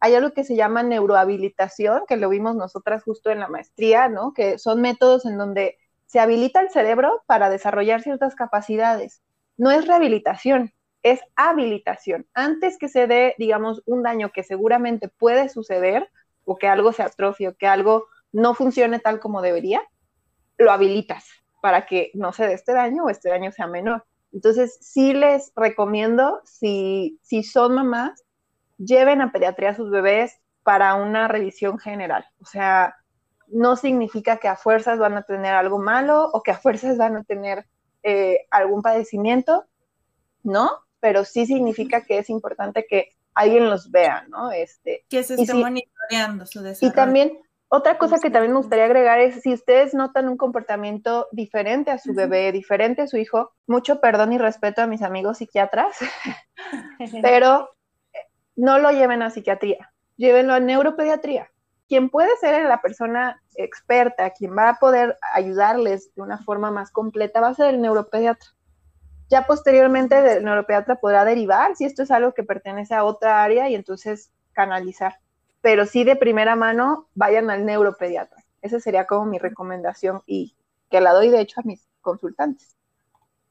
Hay 0.00 0.16
algo 0.16 0.32
que 0.32 0.42
se 0.42 0.56
llama 0.56 0.82
neurohabilitación, 0.82 2.02
que 2.08 2.16
lo 2.16 2.28
vimos 2.28 2.56
nosotras 2.56 3.04
justo 3.04 3.30
en 3.30 3.38
la 3.38 3.46
maestría, 3.46 4.08
¿no? 4.08 4.32
Que 4.32 4.58
son 4.58 4.80
métodos 4.80 5.24
en 5.24 5.38
donde 5.38 5.78
se 6.12 6.20
habilita 6.20 6.60
el 6.60 6.68
cerebro 6.68 7.22
para 7.24 7.48
desarrollar 7.48 8.02
ciertas 8.02 8.34
capacidades. 8.34 9.22
No 9.56 9.70
es 9.70 9.86
rehabilitación, 9.86 10.74
es 11.02 11.20
habilitación. 11.36 12.26
Antes 12.34 12.76
que 12.76 12.90
se 12.90 13.06
dé, 13.06 13.34
digamos, 13.38 13.82
un 13.86 14.02
daño 14.02 14.30
que 14.30 14.42
seguramente 14.42 15.08
puede 15.08 15.48
suceder, 15.48 16.10
o 16.44 16.58
que 16.58 16.68
algo 16.68 16.92
se 16.92 17.02
atrofie, 17.02 17.48
o 17.48 17.56
que 17.56 17.66
algo 17.66 18.08
no 18.30 18.52
funcione 18.52 18.98
tal 18.98 19.20
como 19.20 19.40
debería, 19.40 19.80
lo 20.58 20.70
habilitas 20.70 21.24
para 21.62 21.86
que 21.86 22.10
no 22.12 22.34
se 22.34 22.46
dé 22.46 22.52
este 22.52 22.74
daño 22.74 23.04
o 23.04 23.08
este 23.08 23.30
daño 23.30 23.50
sea 23.50 23.66
menor. 23.66 24.04
Entonces, 24.34 24.76
sí 24.82 25.14
les 25.14 25.50
recomiendo, 25.56 26.42
si, 26.44 27.18
si 27.22 27.42
son 27.42 27.74
mamás, 27.74 28.22
lleven 28.76 29.22
a 29.22 29.32
pediatría 29.32 29.70
a 29.70 29.76
sus 29.76 29.90
bebés 29.90 30.38
para 30.62 30.94
una 30.94 31.26
revisión 31.26 31.78
general. 31.78 32.26
O 32.38 32.44
sea, 32.44 32.96
no 33.52 33.76
significa 33.76 34.38
que 34.38 34.48
a 34.48 34.56
fuerzas 34.56 34.98
van 34.98 35.16
a 35.16 35.22
tener 35.22 35.54
algo 35.54 35.78
malo 35.78 36.30
o 36.32 36.42
que 36.42 36.50
a 36.50 36.58
fuerzas 36.58 36.96
van 36.96 37.16
a 37.16 37.24
tener 37.24 37.66
eh, 38.02 38.46
algún 38.50 38.82
padecimiento, 38.82 39.66
¿no? 40.42 40.70
Pero 41.00 41.24
sí 41.24 41.46
significa 41.46 42.02
que 42.02 42.18
es 42.18 42.30
importante 42.30 42.86
que 42.88 43.10
alguien 43.34 43.70
los 43.70 43.90
vea, 43.90 44.26
¿no? 44.28 44.50
Este, 44.50 45.04
que 45.08 45.22
se 45.22 45.34
esté 45.34 45.54
monitoreando 45.54 46.46
su 46.46 46.62
desarrollo. 46.62 46.92
Y 46.92 46.96
también, 46.96 47.38
otra 47.68 47.98
cosa 47.98 48.18
que 48.18 48.30
también 48.30 48.52
me 48.52 48.58
gustaría 48.58 48.86
agregar 48.86 49.20
es, 49.20 49.42
si 49.42 49.52
ustedes 49.52 49.94
notan 49.94 50.28
un 50.28 50.36
comportamiento 50.36 51.28
diferente 51.32 51.90
a 51.90 51.98
su 51.98 52.14
bebé, 52.14 52.52
diferente 52.52 53.02
a 53.02 53.06
su 53.06 53.16
hijo, 53.18 53.52
mucho 53.66 54.00
perdón 54.00 54.32
y 54.32 54.38
respeto 54.38 54.82
a 54.82 54.86
mis 54.86 55.02
amigos 55.02 55.38
psiquiatras, 55.38 55.96
pero 57.22 57.70
no 58.56 58.78
lo 58.78 58.90
lleven 58.90 59.22
a 59.22 59.30
psiquiatría, 59.30 59.92
llévenlo 60.16 60.54
a 60.54 60.60
neuropediatría. 60.60 61.51
Quien 61.92 62.08
puede 62.08 62.34
ser 62.38 62.64
la 62.64 62.80
persona 62.80 63.42
experta, 63.54 64.30
quien 64.30 64.56
va 64.56 64.70
a 64.70 64.78
poder 64.78 65.18
ayudarles 65.34 66.14
de 66.14 66.22
una 66.22 66.38
forma 66.38 66.70
más 66.70 66.90
completa, 66.90 67.42
va 67.42 67.48
a 67.48 67.54
ser 67.54 67.74
el 67.74 67.82
neuropediatra. 67.82 68.48
Ya 69.28 69.46
posteriormente 69.46 70.16
el 70.16 70.42
neuropediatra 70.42 70.94
podrá 70.94 71.26
derivar 71.26 71.76
si 71.76 71.84
esto 71.84 72.02
es 72.02 72.10
algo 72.10 72.32
que 72.32 72.44
pertenece 72.44 72.94
a 72.94 73.04
otra 73.04 73.42
área 73.42 73.68
y 73.68 73.74
entonces 73.74 74.32
canalizar. 74.52 75.16
Pero 75.60 75.84
sí 75.84 76.02
de 76.02 76.16
primera 76.16 76.56
mano 76.56 77.10
vayan 77.14 77.50
al 77.50 77.66
neuropediatra. 77.66 78.42
Esa 78.62 78.80
sería 78.80 79.06
como 79.06 79.26
mi 79.26 79.36
recomendación 79.36 80.22
y 80.24 80.56
que 80.88 81.02
la 81.02 81.12
doy 81.12 81.28
de 81.28 81.42
hecho 81.42 81.60
a 81.60 81.64
mis 81.64 81.86
consultantes. 82.00 82.74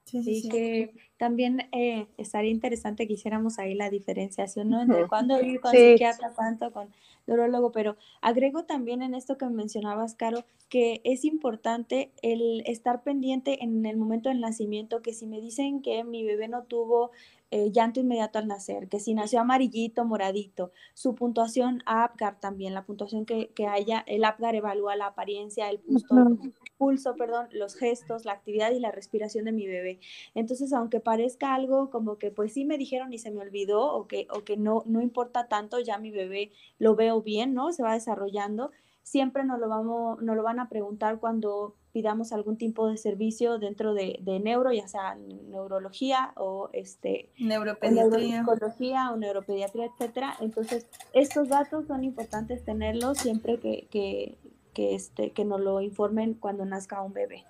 Sí, 0.05 0.49
que 0.49 0.95
también 1.17 1.69
eh, 1.71 2.07
estaría 2.17 2.49
interesante 2.49 3.07
que 3.07 3.13
hiciéramos 3.13 3.59
ahí 3.59 3.75
la 3.75 3.91
diferenciación, 3.91 4.69
¿no? 4.69 4.81
Entre 4.81 5.07
cuándo 5.07 5.39
ir 5.39 5.61
con 5.61 5.71
psiquiatra, 5.71 6.31
cuánto 6.35 6.73
con 6.73 6.89
neurólogo, 7.27 7.71
pero 7.71 7.97
agrego 8.21 8.63
también 8.63 9.01
en 9.01 9.13
esto 9.13 9.37
que 9.37 9.45
mencionabas, 9.47 10.15
Caro, 10.15 10.43
que 10.69 11.01
es 11.03 11.25
importante 11.25 12.11
el 12.21 12.63
estar 12.65 13.03
pendiente 13.03 13.63
en 13.63 13.85
el 13.85 13.97
momento 13.97 14.29
del 14.29 14.39
nacimiento, 14.39 15.01
que 15.01 15.13
si 15.13 15.27
me 15.27 15.41
dicen 15.41 15.81
que 15.81 16.03
mi 16.03 16.23
bebé 16.23 16.47
no 16.47 16.63
tuvo 16.63 17.11
eh, 17.51 17.71
llanto 17.71 17.99
inmediato 17.99 18.39
al 18.39 18.47
nacer, 18.47 18.87
que 18.87 18.99
si 18.99 19.13
nació 19.13 19.41
amarillito, 19.41 20.05
moradito, 20.05 20.71
su 20.93 21.15
puntuación 21.15 21.83
APGAR 21.85 22.39
también, 22.39 22.73
la 22.73 22.85
puntuación 22.85 23.25
que, 23.25 23.51
haya, 23.67 24.03
el 24.07 24.23
APGAR 24.23 24.55
evalúa 24.55 24.95
la 24.95 25.07
apariencia, 25.07 25.69
el 25.69 25.79
pulso, 25.79 26.15
pulso, 26.81 27.15
perdón, 27.15 27.47
los 27.51 27.75
gestos, 27.75 28.25
la 28.25 28.31
actividad 28.31 28.71
y 28.71 28.79
la 28.79 28.89
respiración 28.89 29.45
de 29.45 29.51
mi 29.51 29.67
bebé. 29.67 29.99
Entonces, 30.33 30.73
aunque 30.73 30.99
parezca 30.99 31.53
algo 31.53 31.91
como 31.91 32.17
que 32.17 32.31
pues 32.31 32.53
sí 32.53 32.65
me 32.65 32.79
dijeron 32.79 33.13
y 33.13 33.19
se 33.19 33.29
me 33.29 33.39
olvidó 33.39 33.93
o 33.93 34.07
que, 34.07 34.25
o 34.31 34.43
que 34.43 34.57
no, 34.57 34.81
no 34.87 34.99
importa 34.99 35.47
tanto, 35.47 35.79
ya 35.79 35.99
mi 35.99 36.09
bebé 36.09 36.51
lo 36.79 36.95
veo 36.95 37.21
bien, 37.21 37.53
¿no? 37.53 37.71
Se 37.71 37.83
va 37.83 37.93
desarrollando 37.93 38.71
siempre 39.03 39.43
nos 39.43 39.59
lo, 39.59 39.67
vamos, 39.67 40.21
nos 40.21 40.35
lo 40.35 40.43
van 40.43 40.59
a 40.59 40.69
preguntar 40.69 41.19
cuando 41.19 41.75
pidamos 41.91 42.31
algún 42.31 42.57
tipo 42.57 42.87
de 42.87 42.97
servicio 42.97 43.59
dentro 43.59 43.93
de, 43.93 44.17
neuro, 44.41 44.71
ya 44.71 44.87
sea 44.87 45.15
neurología 45.49 46.31
o 46.37 46.69
este 46.71 47.29
neuropediatría, 47.37 49.11
o, 49.11 49.17
neuropediatría, 49.17 49.85
etcétera. 49.87 50.35
Entonces, 50.39 50.87
estos 51.13 51.49
datos 51.49 51.87
son 51.87 52.03
importantes 52.03 52.63
tenerlos 52.63 53.17
siempre 53.17 53.59
que, 53.59 53.87
que, 53.91 54.37
que, 54.73 54.95
este, 54.95 55.31
que 55.31 55.45
nos 55.45 55.59
lo 55.59 55.81
informen 55.81 56.33
cuando 56.33 56.65
nazca 56.65 57.01
un 57.01 57.13
bebé. 57.13 57.45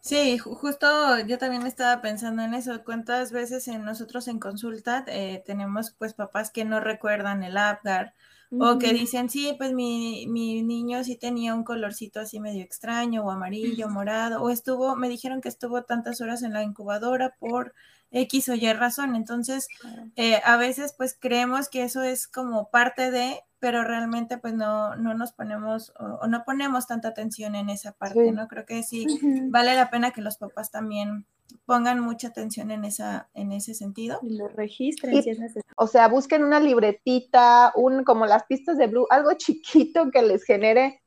Sí, 0.00 0.36
justo 0.36 1.18
yo 1.20 1.38
también 1.38 1.66
estaba 1.66 2.02
pensando 2.02 2.42
en 2.42 2.52
eso. 2.52 2.84
¿Cuántas 2.84 3.32
veces 3.32 3.66
en 3.68 3.84
nosotros 3.84 4.28
en 4.28 4.38
consulta 4.38 5.02
eh, 5.08 5.42
tenemos 5.46 5.92
pues 5.92 6.12
papás 6.12 6.50
que 6.50 6.66
no 6.66 6.78
recuerdan 6.78 7.42
el 7.42 7.56
APGAR 7.56 8.12
o 8.60 8.78
que 8.78 8.92
dicen, 8.92 9.30
sí, 9.30 9.54
pues 9.56 9.72
mi, 9.72 10.26
mi, 10.28 10.62
niño 10.62 11.02
sí 11.02 11.16
tenía 11.16 11.54
un 11.54 11.64
colorcito 11.64 12.20
así 12.20 12.38
medio 12.38 12.62
extraño, 12.62 13.24
o 13.24 13.30
amarillo, 13.30 13.88
morado, 13.88 14.42
o 14.42 14.50
estuvo, 14.50 14.94
me 14.94 15.08
dijeron 15.08 15.40
que 15.40 15.48
estuvo 15.48 15.82
tantas 15.82 16.20
horas 16.20 16.42
en 16.42 16.52
la 16.52 16.62
incubadora 16.62 17.34
por 17.38 17.74
X 18.10 18.48
o 18.48 18.54
Y 18.54 18.72
razón. 18.72 19.16
Entonces, 19.16 19.68
eh, 20.16 20.40
a 20.44 20.56
veces 20.56 20.94
pues 20.96 21.16
creemos 21.18 21.68
que 21.68 21.82
eso 21.82 22.02
es 22.02 22.28
como 22.28 22.70
parte 22.70 23.10
de, 23.10 23.40
pero 23.64 23.82
realmente 23.82 24.36
pues 24.36 24.52
no, 24.52 24.94
no 24.96 25.14
nos 25.14 25.32
ponemos 25.32 25.94
o, 25.98 26.26
no 26.26 26.44
ponemos 26.44 26.86
tanta 26.86 27.08
atención 27.08 27.54
en 27.54 27.70
esa 27.70 27.92
parte, 27.92 28.30
¿no? 28.30 28.46
Creo 28.46 28.66
que 28.66 28.82
sí 28.82 29.06
vale 29.48 29.74
la 29.74 29.88
pena 29.88 30.10
que 30.10 30.20
los 30.20 30.36
papás 30.36 30.70
también 30.70 31.24
pongan 31.64 32.00
mucha 32.00 32.28
atención 32.28 32.70
en 32.70 32.84
esa 32.84 33.30
en 33.32 33.52
ese 33.52 33.72
sentido. 33.72 34.18
Y 34.20 34.36
lo 34.36 34.48
registren 34.48 35.22
si 35.22 35.30
es 35.30 35.38
necesario. 35.38 35.72
O 35.78 35.86
sea, 35.86 36.08
busquen 36.08 36.44
una 36.44 36.60
libretita, 36.60 37.72
un 37.74 38.04
como 38.04 38.26
las 38.26 38.44
pistas 38.44 38.76
de 38.76 38.86
Blue, 38.86 39.06
algo 39.08 39.32
chiquito 39.38 40.10
que 40.10 40.20
les 40.20 40.44
genere 40.44 41.00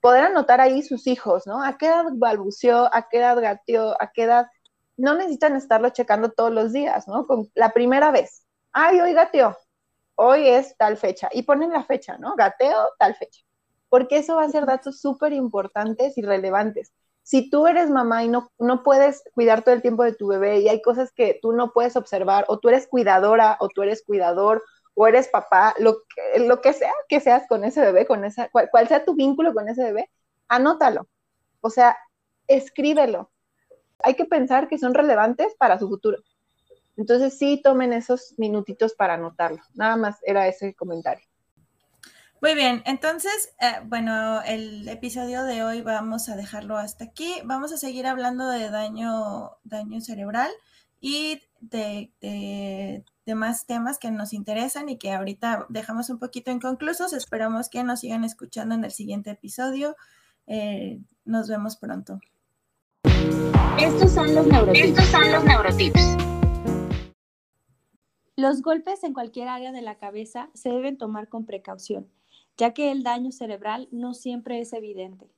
poder 0.00 0.24
anotar 0.24 0.60
ahí 0.60 0.82
sus 0.82 1.06
hijos, 1.06 1.46
¿no? 1.46 1.62
¿A 1.62 1.78
qué 1.78 1.86
edad 1.86 2.06
balbuceó? 2.14 2.92
¿A 2.92 3.06
qué 3.08 3.18
edad 3.18 3.40
gateó? 3.40 3.94
¿A 4.02 4.10
qué 4.12 4.24
edad? 4.24 4.48
No 4.96 5.14
necesitan 5.14 5.54
estarlo 5.54 5.90
checando 5.90 6.32
todos 6.32 6.52
los 6.52 6.72
días, 6.72 7.06
¿no? 7.06 7.28
Con 7.28 7.48
la 7.54 7.72
primera 7.72 8.10
vez. 8.10 8.44
Ay, 8.72 8.98
hoy 9.00 9.12
gateó. 9.12 9.56
Hoy 10.22 10.48
es 10.48 10.76
tal 10.76 10.96
fecha. 10.96 11.28
Y 11.32 11.42
ponen 11.42 11.70
la 11.70 11.84
fecha, 11.84 12.16
¿no? 12.18 12.34
Gateo, 12.36 12.90
tal 12.98 13.14
fecha. 13.14 13.42
Porque 13.88 14.18
eso 14.18 14.36
va 14.36 14.44
a 14.44 14.48
ser 14.48 14.66
datos 14.66 15.00
súper 15.00 15.32
importantes 15.32 16.16
y 16.16 16.22
relevantes 16.22 16.92
si 17.22 17.48
tú 17.50 17.66
eres 17.66 17.90
mamá 17.90 18.24
y 18.24 18.28
no, 18.28 18.50
no 18.58 18.82
puedes 18.82 19.22
cuidar 19.34 19.62
todo 19.62 19.74
el 19.74 19.82
tiempo 19.82 20.02
de 20.02 20.14
tu 20.14 20.26
bebé 20.26 20.60
y 20.60 20.68
hay 20.68 20.82
cosas 20.82 21.12
que 21.12 21.38
tú 21.40 21.52
no 21.52 21.72
puedes 21.72 21.96
observar, 21.96 22.44
o 22.48 22.58
tú 22.58 22.68
eres 22.68 22.86
cuidadora, 22.88 23.56
o 23.60 23.68
tú 23.68 23.82
eres 23.82 24.02
cuidador, 24.04 24.62
o 24.94 25.06
eres 25.06 25.28
papá, 25.28 25.74
lo 25.78 25.98
que, 26.14 26.40
lo 26.40 26.60
que 26.60 26.72
sea 26.72 26.92
que 27.08 27.20
seas 27.20 27.46
con 27.48 27.64
ese 27.64 27.80
bebé, 27.80 28.06
con 28.06 28.24
esa, 28.24 28.50
cual, 28.50 28.88
sea 28.88 29.04
tu 29.04 29.14
vínculo 29.14 29.54
con 29.54 29.68
ese 29.68 29.84
bebé, 29.84 30.10
anótalo. 30.48 31.08
O 31.60 31.70
sea, 31.70 31.96
escríbelo. 32.48 33.30
Hay 34.00 34.14
que 34.14 34.24
pensar 34.24 34.68
que 34.68 34.78
son 34.78 34.94
relevantes 34.94 35.54
para 35.56 35.78
su 35.78 35.88
futuro. 35.88 36.18
Entonces 36.96 37.38
sí 37.38 37.60
tomen 37.62 37.92
esos 37.92 38.34
minutitos 38.36 38.94
para 38.94 39.14
anotarlo. 39.14 39.62
Nada 39.74 39.96
más 39.96 40.18
era 40.24 40.46
ese 40.46 40.74
comentario. 40.74 41.24
Muy 42.42 42.56
bien, 42.56 42.82
entonces, 42.86 43.54
eh, 43.60 43.80
bueno, 43.84 44.42
el 44.42 44.88
episodio 44.88 45.44
de 45.44 45.62
hoy 45.62 45.80
vamos 45.80 46.28
a 46.28 46.34
dejarlo 46.34 46.76
hasta 46.76 47.04
aquí. 47.04 47.34
Vamos 47.44 47.72
a 47.72 47.76
seguir 47.76 48.04
hablando 48.04 48.48
de 48.48 48.68
daño, 48.68 49.52
daño 49.62 50.00
cerebral 50.00 50.50
y 51.00 51.40
de, 51.60 52.10
de, 52.20 53.34
más 53.36 53.64
temas 53.66 53.98
que 53.98 54.10
nos 54.10 54.32
interesan 54.32 54.88
y 54.88 54.98
que 54.98 55.12
ahorita 55.12 55.66
dejamos 55.68 56.10
un 56.10 56.18
poquito 56.18 56.50
inconclusos. 56.50 57.12
Esperamos 57.12 57.68
que 57.68 57.84
nos 57.84 58.00
sigan 58.00 58.24
escuchando 58.24 58.74
en 58.74 58.84
el 58.84 58.90
siguiente 58.90 59.30
episodio. 59.30 59.94
Eh, 60.48 60.98
nos 61.24 61.48
vemos 61.48 61.76
pronto. 61.76 62.18
Estos 63.78 64.10
son 64.10 64.34
los 64.34 64.46
neurotips. 64.48 64.88
Estos 64.88 65.06
son 65.06 65.30
los 65.30 65.44
neurotips. 65.44 66.21
Los 68.36 68.62
golpes 68.62 69.04
en 69.04 69.14
cualquier 69.14 69.48
área 69.48 69.72
de 69.72 69.82
la 69.82 69.98
cabeza 69.98 70.50
se 70.54 70.70
deben 70.70 70.98
tomar 70.98 71.28
con 71.28 71.44
precaución 71.46 72.10
ya 72.56 72.74
que 72.74 72.90
el 72.90 73.02
daño 73.02 73.32
cerebral 73.32 73.88
no 73.90 74.14
siempre 74.14 74.60
es 74.60 74.72
evidente. 74.72 75.30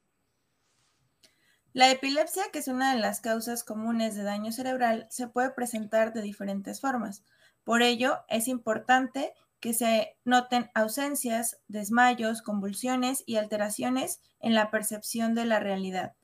La 1.72 1.90
epilepsia, 1.90 2.44
que 2.52 2.60
es 2.60 2.68
una 2.68 2.94
de 2.94 3.00
las 3.00 3.20
causas 3.20 3.64
comunes 3.64 4.14
de 4.14 4.22
daño 4.22 4.52
cerebral, 4.52 5.06
se 5.10 5.26
puede 5.26 5.50
presentar 5.50 6.12
de 6.12 6.22
diferentes 6.22 6.80
formas. 6.80 7.24
Por 7.64 7.82
ello, 7.82 8.18
es 8.28 8.46
importante 8.46 9.32
que 9.58 9.74
se 9.74 10.16
noten 10.24 10.70
ausencias, 10.74 11.58
desmayos, 11.66 12.42
convulsiones 12.42 13.24
y 13.26 13.36
alteraciones 13.36 14.20
en 14.40 14.54
la 14.54 14.70
percepción 14.70 15.34
de 15.34 15.46
la 15.46 15.58
realidad. 15.58 16.14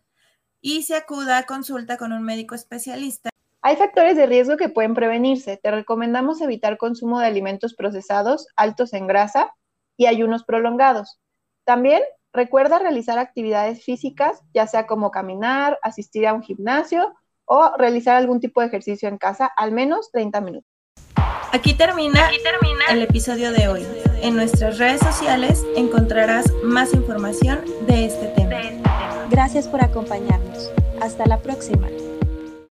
Y 0.61 0.83
se 0.83 0.94
acuda 0.94 1.38
a 1.38 1.46
consulta 1.46 1.96
con 1.96 2.12
un 2.12 2.22
médico 2.22 2.54
especialista. 2.54 3.30
Hay 3.62 3.77
factores 3.77 4.16
de 4.16 4.27
riesgo 4.27 4.57
que 4.57 4.70
pueden 4.70 4.94
prevenirse. 4.94 5.59
Te 5.59 5.70
recomendamos 5.70 6.40
evitar 6.40 6.79
consumo 6.79 7.20
de 7.20 7.27
alimentos 7.27 7.75
procesados 7.75 8.46
altos 8.57 8.94
en 8.94 9.07
grasa 9.07 9.53
y 9.99 10.07
ayunos 10.07 10.44
prolongados. 10.44 11.20
También 11.64 12.03
recuerda 12.33 12.79
realizar 12.79 13.18
actividades 13.18 13.85
físicas, 13.85 14.40
ya 14.55 14.66
sea 14.66 14.87
como 14.87 15.11
caminar, 15.11 15.79
asistir 15.83 16.27
a 16.27 16.33
un 16.33 16.42
gimnasio 16.42 17.14
o 17.44 17.73
realizar 17.77 18.16
algún 18.16 18.40
tipo 18.40 18.61
de 18.61 18.68
ejercicio 18.68 19.09
en 19.09 19.18
casa, 19.18 19.51
al 19.57 19.73
menos 19.73 20.11
30 20.11 20.40
minutos. 20.40 20.70
Aquí 21.53 21.75
termina, 21.75 22.31
el 22.90 23.03
episodio 23.03 23.53
de 23.53 23.68
hoy. 23.68 23.87
En 24.23 24.37
nuestras 24.37 24.79
redes 24.79 25.01
sociales 25.01 25.64
encontrarás 25.77 26.51
más 26.62 26.94
información 26.94 27.62
de 27.87 28.07
este 28.07 28.29
tema. 28.29 28.61
Gracias 29.31 29.68
por 29.68 29.83
acompañarnos. 29.83 30.70
Hasta 31.01 31.27
la 31.27 31.38
próxima. 31.38 31.88